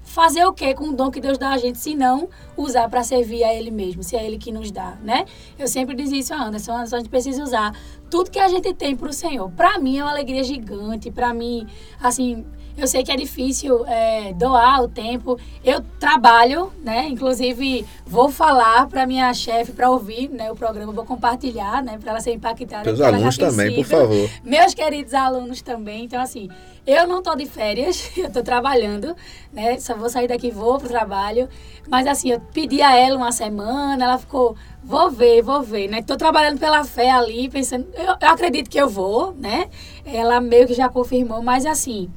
[0.07, 3.03] fazer o quê com o dom que Deus dá a gente, se não usar para
[3.03, 5.25] servir a Ele mesmo, se é Ele que nos dá, né?
[5.59, 7.77] Eu sempre diz isso a Anderson, a gente precisa usar
[8.09, 9.51] tudo que a gente tem para o Senhor.
[9.51, 11.67] Para mim é uma alegria gigante, para mim,
[12.01, 12.45] assim,
[12.77, 15.39] eu sei que é difícil é, doar o tempo.
[15.65, 17.07] Eu trabalho, né?
[17.07, 21.97] Inclusive, vou falar para minha chefe para ouvir né, o programa, vou compartilhar, né?
[21.97, 22.91] Para ela ser impactada.
[22.91, 24.29] Os alunos também, por favor.
[24.43, 26.05] Meus queridos alunos também.
[26.05, 26.49] Então, assim,
[26.85, 29.15] eu não estou de férias, eu estou trabalhando,
[29.51, 29.79] né?
[29.79, 31.49] Só vou sair daqui, vou pro trabalho.
[31.89, 36.01] Mas, assim, eu pedi a ela uma semana, ela ficou vou ver, vou ver, né?
[36.01, 39.67] Tô trabalhando pela fé ali, pensando, eu, eu, acredito que eu vou, né?
[40.05, 42.09] Ela meio que já confirmou, mas assim,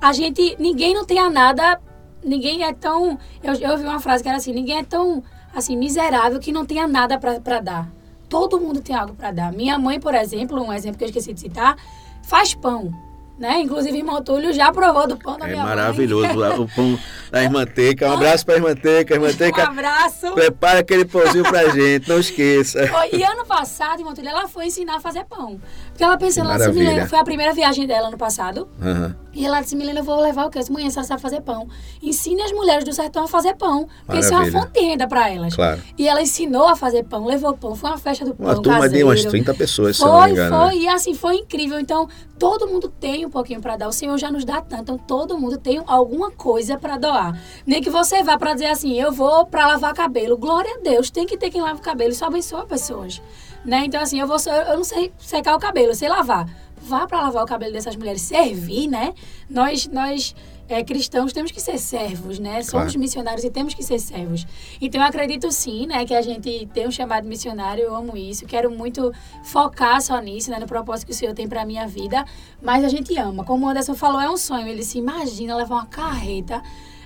[0.00, 1.80] a gente, ninguém não tem a nada,
[2.24, 5.22] ninguém é tão, eu, eu ouvi uma frase que era assim, ninguém é tão,
[5.54, 7.88] assim, miserável que não tenha nada para dar.
[8.28, 9.52] Todo mundo tem algo para dar.
[9.52, 11.76] Minha mãe, por exemplo, um exemplo que eu esqueci de citar,
[12.22, 12.92] faz pão
[13.40, 13.62] né?
[13.62, 16.58] Inclusive, irmão Túlio já provou do pão da é minha maravilhoso mãe.
[16.60, 16.98] o pão
[17.32, 18.10] da irmã Teca.
[18.10, 19.14] Um abraço para a irmã Teca.
[19.14, 20.32] Irmã Teca, um abraço.
[20.32, 22.80] Prepara aquele pãozinho pra gente, não esqueça.
[23.10, 25.58] E ano passado, irmã Túlio, ela foi ensinar a fazer pão.
[26.00, 28.66] Porque ela pensou, ela disse, Milena, foi a primeira viagem dela ano passado.
[28.80, 29.14] Uhum.
[29.34, 30.58] E ela disse, Milena, eu vou levar o quê?
[30.70, 31.68] Mãe, você sabe fazer pão.
[32.02, 33.86] Ensine as mulheres do sertão a fazer pão.
[34.06, 35.54] Porque isso é uma fonte de renda pra elas.
[35.54, 35.78] Claro.
[35.98, 37.74] E ela ensinou a fazer pão, levou pão.
[37.74, 38.96] Foi uma festa do uma pão turma caseiro.
[38.96, 40.56] de umas 30 pessoas, foi, se não me engano.
[40.56, 40.74] Foi, foi.
[40.78, 40.82] Né?
[40.84, 41.78] E assim, foi incrível.
[41.78, 43.86] Então, todo mundo tem um pouquinho para dar.
[43.86, 44.80] O Senhor já nos dá tanto.
[44.80, 47.38] Então, todo mundo tem alguma coisa para doar.
[47.66, 50.38] Nem que você vá para dizer assim, eu vou para lavar cabelo.
[50.38, 52.10] Glória a Deus, tem que ter quem lava o cabelo.
[52.10, 53.20] Isso abençoa pessoas.
[53.64, 53.84] Né?
[53.84, 54.36] Então, assim, eu, vou,
[54.68, 56.48] eu não sei secar o cabelo, eu sei lavar.
[56.82, 58.22] Vá para lavar o cabelo dessas mulheres.
[58.22, 59.12] Servir, né?
[59.50, 60.34] Nós, nós
[60.70, 62.62] é, cristãos temos que ser servos, né?
[62.62, 62.98] Somos claro.
[63.00, 64.46] missionários e temos que ser servos.
[64.80, 68.46] Então eu acredito sim, né, que a gente tem um chamado missionário, eu amo isso,
[68.46, 72.24] quero muito focar só nisso, né, no propósito que o Senhor tem para minha vida,
[72.62, 73.44] mas a gente ama.
[73.44, 76.62] Como o Anderson falou, é um sonho, ele se imagina levar uma carreta,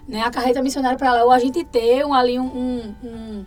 [0.07, 3.47] né, a carreta missionária para lá, ou a gente ter um, ali um, um, um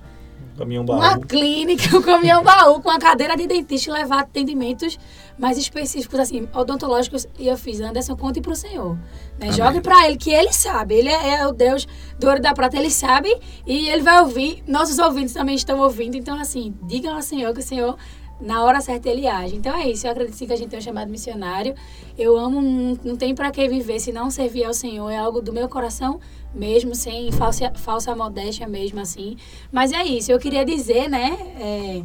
[0.57, 0.97] caminhão baú.
[0.97, 4.99] Uma clínica, um caminhão baú com a cadeira de dentista e levar atendimentos
[5.37, 7.27] mais específicos, assim, odontológicos.
[7.37, 8.97] E eu fiz, Anderson, conte para o Senhor.
[9.39, 9.51] Né?
[9.51, 10.95] Jogue para ele, que ele sabe.
[10.95, 11.87] Ele é, é, o Deus
[12.19, 13.33] do ouro da prata, ele sabe
[13.65, 14.63] e ele vai ouvir.
[14.67, 16.15] Nossos ouvintes também estão ouvindo.
[16.15, 17.95] Então, assim, digam ao Senhor que o Senhor
[18.39, 19.55] na hora certa ele age.
[19.55, 21.73] Então é isso, eu acredito que a gente tem um chamado missionário.
[22.17, 25.41] Eu amo, não, não tem para que viver se não servir ao Senhor, é algo
[25.41, 26.19] do meu coração
[26.57, 29.37] mesmo, sem falsa, falsa modéstia mesmo assim.
[29.71, 32.03] Mas é isso, eu queria dizer, né, é,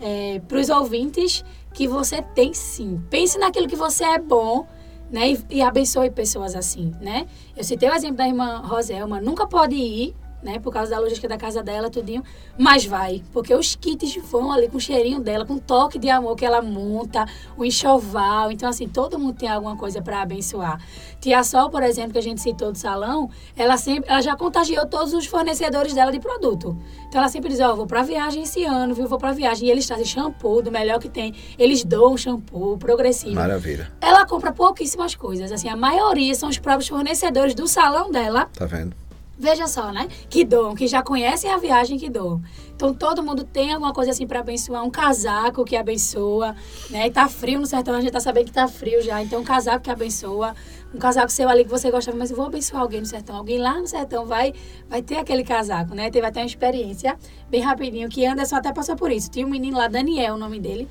[0.00, 3.00] é, para os ouvintes que você tem sim.
[3.10, 4.66] Pense naquilo que você é bom,
[5.10, 7.26] né, e, e abençoe pessoas assim, né.
[7.56, 10.58] Eu citei o exemplo da irmã Roselma, nunca pode ir né?
[10.58, 12.22] Por causa da logística da casa dela, tudinho.
[12.58, 16.10] Mas vai, porque os kits vão ali com o cheirinho dela, com o toque de
[16.10, 17.26] amor que ela monta,
[17.56, 18.50] o enxoval.
[18.50, 20.80] Então, assim, todo mundo tem alguma coisa para abençoar.
[21.20, 24.86] Tia Sol, por exemplo, que a gente citou do salão, ela sempre, ela já contagiou
[24.86, 26.76] todos os fornecedores dela de produto.
[27.08, 29.06] Então, ela sempre diz, ó, oh, vou para viagem esse ano, viu?
[29.06, 29.68] Vou para viagem.
[29.68, 31.34] E eles trazem shampoo do melhor que tem.
[31.58, 33.34] Eles dão shampoo progressivo.
[33.34, 33.92] Maravilha.
[34.00, 35.52] Ela compra pouquíssimas coisas.
[35.52, 38.48] Assim, a maioria são os próprios fornecedores do salão dela.
[38.52, 39.01] Tá vendo?
[39.42, 40.06] Veja só, né?
[40.30, 42.40] Que dom, que já conhecem a viagem que dom.
[42.76, 46.54] Então todo mundo tem alguma coisa assim para abençoar, um casaco que abençoa,
[46.88, 47.08] né?
[47.08, 49.44] E tá frio no sertão, a gente tá sabendo que tá frio já, então um
[49.44, 50.54] casaco que abençoa,
[50.94, 53.58] um casaco seu ali que você gostava, mas eu vou abençoar alguém no sertão, alguém
[53.58, 54.54] lá no sertão vai
[54.88, 56.08] vai ter aquele casaco, né?
[56.08, 57.18] Teve até uma experiência
[57.50, 59.28] bem rapidinho que Anderson até passou por isso.
[59.28, 60.88] Tinha um menino lá, Daniel, o nome dele.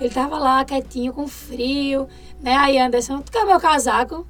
[0.00, 2.08] Ele tava lá quietinho com frio,
[2.40, 2.56] né?
[2.56, 4.26] Aí Anderson, tu quer meu casaco?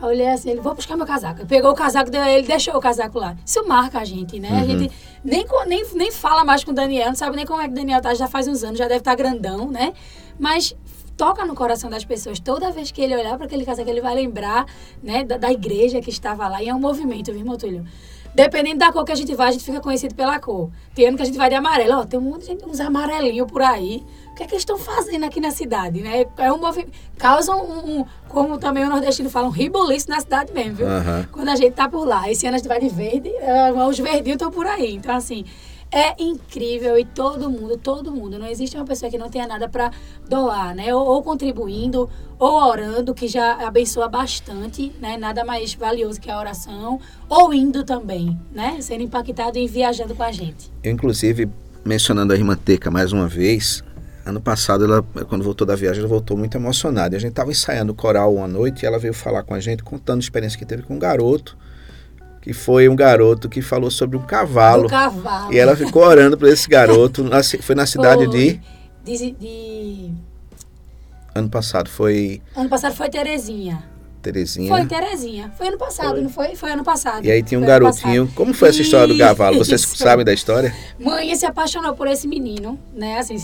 [0.00, 1.40] Eu olhei assim, ele, vou buscar meu casaco.
[1.40, 3.36] Ele pegou o casaco, ele deixou o casaco lá.
[3.44, 4.50] Isso marca a gente, né?
[4.50, 4.60] Uhum.
[4.60, 4.92] A gente
[5.24, 7.74] nem, nem, nem fala mais com o Daniel, não sabe nem como é que o
[7.74, 9.92] Daniel tá, já faz uns anos, já deve estar tá grandão, né?
[10.38, 10.76] Mas
[11.16, 12.38] toca no coração das pessoas.
[12.40, 14.66] Toda vez que ele olhar para aquele casaco, ele vai lembrar,
[15.02, 16.62] né, da, da, igreja que estava lá.
[16.62, 17.84] E é um movimento, viu, Motulho?
[18.34, 20.70] Dependendo da cor que a gente vai, a gente fica conhecido pela cor.
[20.92, 22.00] Tem ano que a gente vai de amarelo.
[22.00, 24.04] Ó, tem um monte de gente, uns amarelinhos por aí.
[24.34, 26.26] O que é que eles estão fazendo aqui na cidade, né?
[26.38, 26.90] É um movimento...
[27.16, 30.88] Causa um, um, como também o nordestino fala, um ribuliço na cidade mesmo, viu?
[30.88, 31.24] Uhum.
[31.30, 32.28] Quando a gente tá por lá.
[32.28, 34.92] Esse ano a gente vai de verde, é, os verdinhos estão por aí.
[34.92, 35.44] Então, assim...
[35.92, 39.68] É incrível e todo mundo, todo mundo, não existe uma pessoa que não tenha nada
[39.68, 39.92] para
[40.28, 40.92] doar, né?
[40.92, 45.16] Ou, ou, contribuindo, ou orando, que já abençoa bastante, né?
[45.16, 48.78] Nada mais valioso que a oração, ou indo também, né?
[48.80, 50.72] Sendo impactado e viajando com a gente.
[50.82, 51.48] Eu, inclusive,
[51.84, 53.84] mencionando a irmã Teca mais uma vez,
[54.24, 57.16] ano passado, ela, quando voltou da viagem, ela voltou muito emocionada.
[57.16, 60.18] A gente estava ensaiando coral uma noite e ela veio falar com a gente, contando
[60.18, 61.56] a experiência que teve com um garoto
[62.44, 64.84] que foi um garoto que falou sobre um cavalo.
[64.84, 65.50] Um cavalo.
[65.50, 67.24] E ela ficou orando por esse garoto.
[67.62, 68.60] foi na cidade foi.
[69.02, 69.16] de...
[69.16, 69.30] de...
[69.30, 70.10] de...
[71.34, 72.42] Ano passado foi.
[72.54, 73.82] Ano passado foi Terezinha.
[74.24, 74.68] Terezinha.
[74.68, 75.52] Foi Terezinha.
[75.56, 76.22] Foi ano passado, foi.
[76.22, 76.56] não foi?
[76.56, 77.24] Foi ano passado.
[77.24, 78.30] E aí tinha um garotinho.
[78.34, 79.58] Como foi essa história do cavalo?
[79.58, 80.74] Vocês sabem da história?
[80.98, 83.18] Mãe se apaixonou por esse menino, né?
[83.18, 83.36] Assim,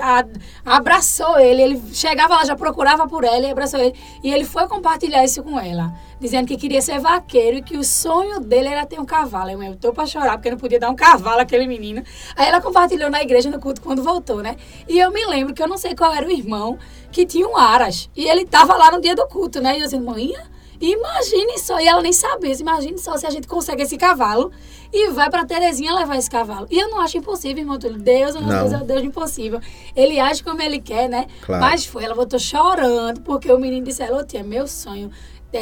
[0.00, 0.24] a,
[0.64, 1.62] abraçou ele.
[1.62, 3.94] Ele chegava lá, já procurava por ela e abraçou ele.
[4.22, 5.92] E ele foi compartilhar isso com ela.
[6.20, 9.50] Dizendo que queria ser vaqueiro e que o sonho dele era ter um cavalo.
[9.50, 12.02] Eu, eu tô pra chorar, porque não podia dar um cavalo àquele menino.
[12.36, 14.56] Aí ela compartilhou na igreja no culto quando voltou, né?
[14.88, 16.78] E eu me lembro que eu não sei qual era o irmão
[17.12, 18.10] que tinha um aras.
[18.16, 19.76] E ele tava lá no dia do culto, né?
[19.76, 20.32] E eu disse, mãe,
[20.80, 21.80] imagine só.
[21.80, 24.50] E ela nem sabia, imagine só se a gente consegue esse cavalo
[24.92, 26.66] e vai para Terezinha levar esse cavalo.
[26.70, 27.98] E eu não acho impossível, irmão Túlio.
[27.98, 28.48] Deus, não.
[28.48, 29.60] Deus é o Deus impossível.
[29.94, 31.26] Ele age como ele quer, né?
[31.42, 31.62] Claro.
[31.62, 35.10] Mas foi, ela voltou chorando, porque o menino disse, ela, tia, meu sonho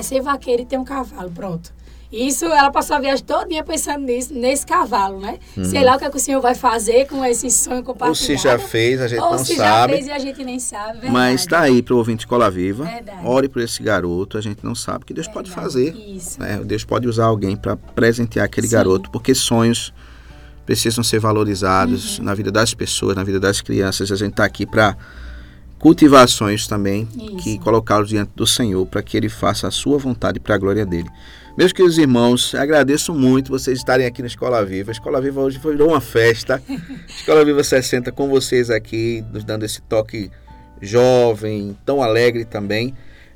[0.02, 1.30] ser vaqueiro e ter um cavalo.
[1.30, 1.74] Pronto.
[2.12, 5.38] Isso, ela passou a viagem todinha pensando nisso, nesse cavalo, né?
[5.56, 5.64] Uhum.
[5.64, 8.08] Sei lá o que, é que, o senhor vai fazer com esse sonho compartilhado.
[8.08, 9.92] Ou se já fez, a gente Ou não se sabe.
[9.92, 11.12] já fez e a gente nem sabe, verdade.
[11.12, 12.84] Mas está aí para o ouvinte Escola Viva.
[12.84, 13.26] Verdade.
[13.26, 15.50] Ore por esse garoto, a gente não sabe o que Deus verdade.
[15.50, 15.94] pode fazer.
[15.96, 16.40] Isso.
[16.40, 16.60] Né?
[16.64, 18.76] Deus pode usar alguém para presentear aquele Sim.
[18.76, 19.92] garoto, porque sonhos
[20.64, 22.24] precisam ser valorizados uhum.
[22.24, 24.12] na vida das pessoas, na vida das crianças.
[24.12, 24.96] A gente está aqui para
[25.86, 27.36] cultivar sonhos também, Isso.
[27.36, 30.84] que colocá-los diante do Senhor, para que Ele faça a sua vontade para a glória
[30.84, 31.08] dele.
[31.56, 34.90] Meus queridos irmãos, agradeço muito vocês estarem aqui na Escola Viva.
[34.90, 36.60] A Escola Viva hoje foi uma festa.
[37.08, 40.28] Escola Viva 60 com vocês aqui, nos dando esse toque
[40.82, 42.92] jovem, tão alegre também.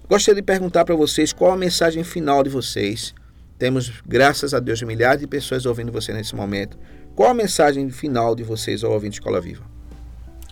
[0.09, 3.14] Gostaria de perguntar para vocês qual a mensagem final de vocês.
[3.61, 6.76] Temos, graças a Deus, milhares de pessoas ouvindo você nesse momento.
[7.14, 9.70] Qual a mensagem final de vocês ao ouvinte Escola Viva?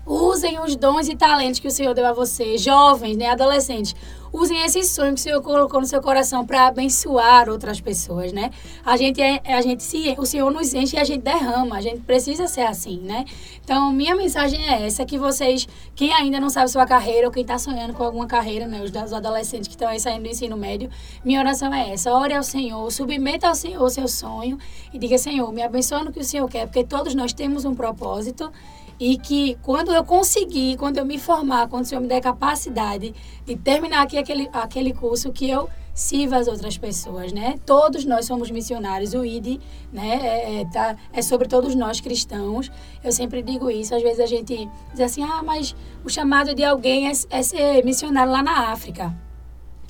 [0.09, 3.95] Usem os dons e talentos que o Senhor deu a vocês, jovens, né, adolescentes.
[4.33, 8.51] Usem esse sonho que o Senhor colocou no seu coração para abençoar outras pessoas, né?
[8.85, 11.77] A gente é, a gente se, o Senhor nos enche e a gente derrama.
[11.77, 13.27] A gente precisa ser assim, né?
[13.63, 17.43] Então, minha mensagem é essa que vocês, quem ainda não sabe sua carreira ou quem
[17.43, 20.57] está sonhando com alguma carreira, né, os, os adolescentes que estão aí saindo do ensino
[20.57, 20.91] médio,
[21.23, 24.59] minha oração é essa: ore ao Senhor, submeta ao Senhor o seu sonho
[24.93, 27.75] e diga: Senhor, me abençoa no que o Senhor quer, porque todos nós temos um
[27.75, 28.51] propósito
[28.99, 33.15] e que quando eu conseguir, quando eu me formar, quando o Senhor me der capacidade
[33.45, 37.57] de terminar aqui aquele, aquele curso, que eu sirva as outras pessoas, né?
[37.67, 39.61] Todos nós somos missionários, o ID,
[39.93, 42.71] né, é, é, tá, é sobre todos nós cristãos.
[43.03, 45.75] Eu sempre digo isso, às vezes a gente diz assim, ah, mas
[46.05, 49.13] o chamado de alguém é, é ser missionário lá na África.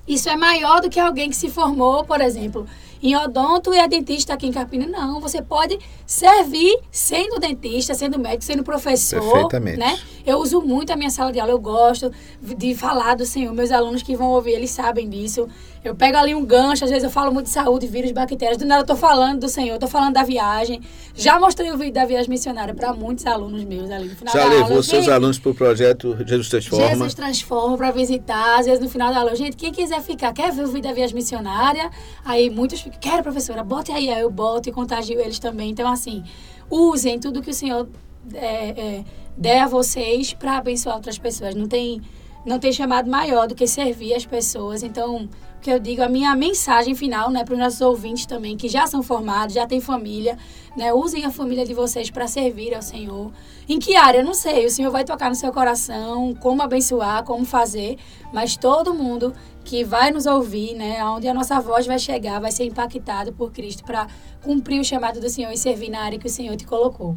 [0.07, 2.67] Isso é maior do que alguém que se formou, por exemplo,
[3.03, 4.87] em odonto e é dentista aqui em Carpina.
[4.87, 9.21] Não, você pode servir sendo dentista, sendo médico, sendo professor.
[9.21, 9.79] Perfeitamente.
[9.79, 9.99] Né?
[10.27, 12.13] Eu uso muito a minha sala de aula, eu gosto
[12.43, 13.53] de falar do Senhor.
[13.55, 15.49] Meus alunos que vão ouvir, eles sabem disso.
[15.85, 18.59] Eu pego ali um gancho, às vezes eu falo muito de saúde, vírus, bactérias.
[18.59, 20.81] Do nada eu tô falando do Senhor, tô falando da viagem.
[21.15, 24.41] Já mostrei o vídeo da viagem missionária para muitos alunos meus ali no final Já
[24.41, 24.83] da levou aula.
[24.83, 26.89] seus Gente, alunos para o projeto Jesus Transforma?
[26.89, 29.35] Jesus transforma para visitar, às vezes no final da aula.
[29.37, 31.91] Gente, quem quiser ficar, quer ver o vídeo da viagem missionária?
[32.25, 34.11] Aí muitos ficam, quero, professora, bote aí.
[34.11, 35.71] Aí eu boto e contagio eles também.
[35.71, 36.25] Então, assim,
[36.69, 37.89] usem tudo que o Senhor
[38.35, 39.05] é, é,
[39.37, 41.55] der a vocês para abençoar outras pessoas.
[41.55, 42.01] Não tem,
[42.45, 44.83] não tem chamado maior do que servir as pessoas.
[44.83, 48.57] Então, o que eu digo, a minha mensagem final, né, para os nossos ouvintes também,
[48.57, 50.39] que já são formados, já têm família,
[50.77, 53.33] né, usem a família de vocês para servir ao Senhor.
[53.69, 54.19] Em que área?
[54.21, 54.67] Eu não sei.
[54.67, 57.99] O Senhor vai tocar no seu coração, como abençoar, como fazer,
[58.33, 62.53] mas todo mundo que vai nos ouvir, né, onde a nossa voz vai chegar, vai
[62.53, 64.07] ser impactado por Cristo para
[64.43, 67.17] cumprir o chamado do Senhor e servir na área que o Senhor te colocou.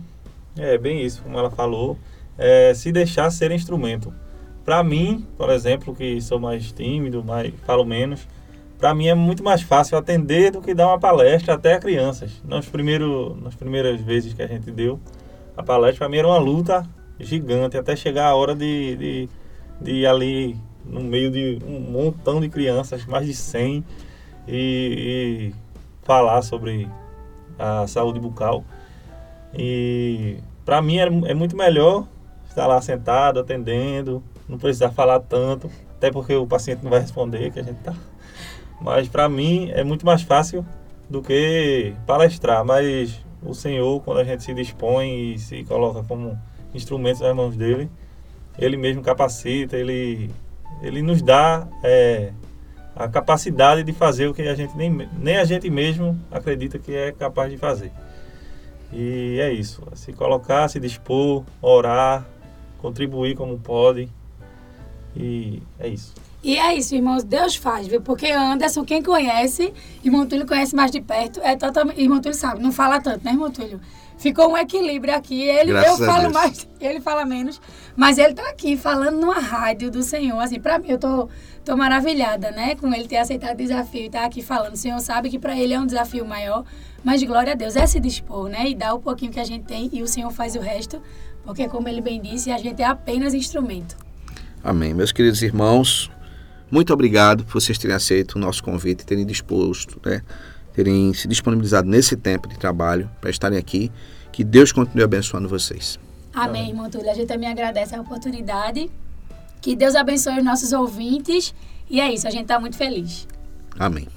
[0.58, 1.98] É bem isso, como ela falou,
[2.38, 4.14] é, se deixar ser instrumento.
[4.66, 8.28] Para mim, por exemplo, que sou mais tímido, mais falo menos,
[8.78, 12.42] para mim é muito mais fácil atender do que dar uma palestra até a crianças.
[12.44, 15.00] Nos primeiros, nas primeiras vezes que a gente deu
[15.56, 16.88] a palestra, para mim era uma luta
[17.20, 19.30] gigante até chegar a hora de, de,
[19.80, 23.86] de ir ali no meio de um montão de crianças, mais de 100,
[24.48, 25.56] e, e
[26.04, 26.90] falar sobre
[27.58, 28.64] a saúde bucal.
[29.54, 32.08] E para mim é, é muito melhor
[32.48, 37.52] estar lá sentado, atendendo, não precisar falar tanto, até porque o paciente não vai responder
[37.52, 37.94] que a gente tá.
[38.80, 40.66] Mas para mim é muito mais fácil
[41.10, 46.38] do que palestrar, mas o Senhor, quando a gente se dispõe e se coloca como
[46.74, 47.90] instrumentos nas mãos dele,
[48.58, 50.30] ele mesmo capacita, ele,
[50.82, 52.32] ele nos dá é,
[52.96, 56.94] a capacidade de fazer o que a gente nem, nem a gente mesmo acredita que
[56.94, 57.92] é capaz de fazer.
[58.92, 62.26] E é isso, se colocar, se dispor, orar,
[62.80, 64.10] contribuir como pode.
[65.16, 66.14] E é isso.
[66.44, 68.02] E é isso, irmãos, Deus faz, viu?
[68.02, 69.72] Porque Anderson, quem conhece,
[70.04, 72.02] irmão Túlio conhece mais de perto, é totalmente.
[72.02, 73.80] Irmão Túlio sabe, não fala tanto, né, irmão Túlio?
[74.18, 75.42] Ficou um equilíbrio aqui.
[75.42, 76.34] Ele, Graças eu falo Deus.
[76.34, 77.60] mais, ele fala menos.
[77.96, 80.40] Mas ele tá aqui falando numa rádio do Senhor.
[80.40, 81.28] Assim, pra mim, eu tô,
[81.66, 82.76] tô maravilhada, né?
[82.76, 84.76] Com ele ter aceitado o desafio e estar aqui falando.
[84.76, 86.64] O Senhor sabe que pra ele é um desafio maior.
[87.04, 88.70] Mas glória a Deus, é se dispor, né?
[88.70, 91.02] E dar o pouquinho que a gente tem e o Senhor faz o resto.
[91.44, 93.98] Porque, como ele bem disse, a gente é apenas instrumento.
[94.64, 94.94] Amém.
[94.94, 96.12] Meus queridos irmãos,
[96.70, 100.22] muito obrigado por vocês terem aceito o nosso convite, terem disposto, né,
[100.74, 103.92] terem se disponibilizado nesse tempo de trabalho para estarem aqui.
[104.32, 106.00] Que Deus continue abençoando vocês.
[106.34, 107.10] Amém, irmão Túlio.
[107.10, 108.90] A gente também agradece a oportunidade.
[109.60, 111.54] Que Deus abençoe os nossos ouvintes.
[111.90, 113.28] E é isso, a gente está muito feliz.
[113.78, 114.08] Amém.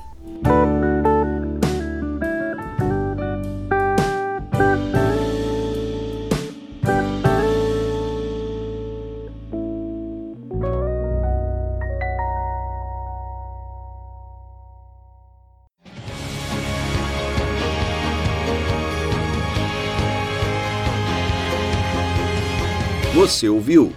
[23.25, 23.91] Você ouviu?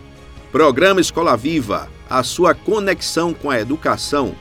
[0.53, 4.33] Programa Escola Viva, a sua conexão com a educação,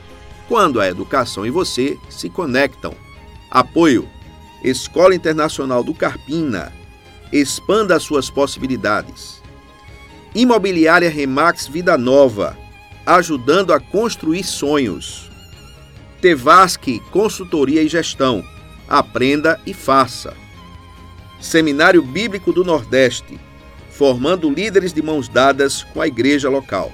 [0.47, 2.93] quando a educação e você se conectam.
[3.51, 4.07] Apoio:
[4.63, 6.71] Escola Internacional do Carpina.
[7.33, 9.43] Expanda suas possibilidades.
[10.33, 12.57] Imobiliária Remax Vida Nova,
[13.05, 15.29] ajudando a construir sonhos.
[16.21, 18.41] Tevasque Consultoria e Gestão.
[18.87, 20.33] Aprenda e faça.
[21.41, 23.37] Seminário Bíblico do Nordeste
[23.97, 26.91] formando líderes de mãos dadas com a igreja local.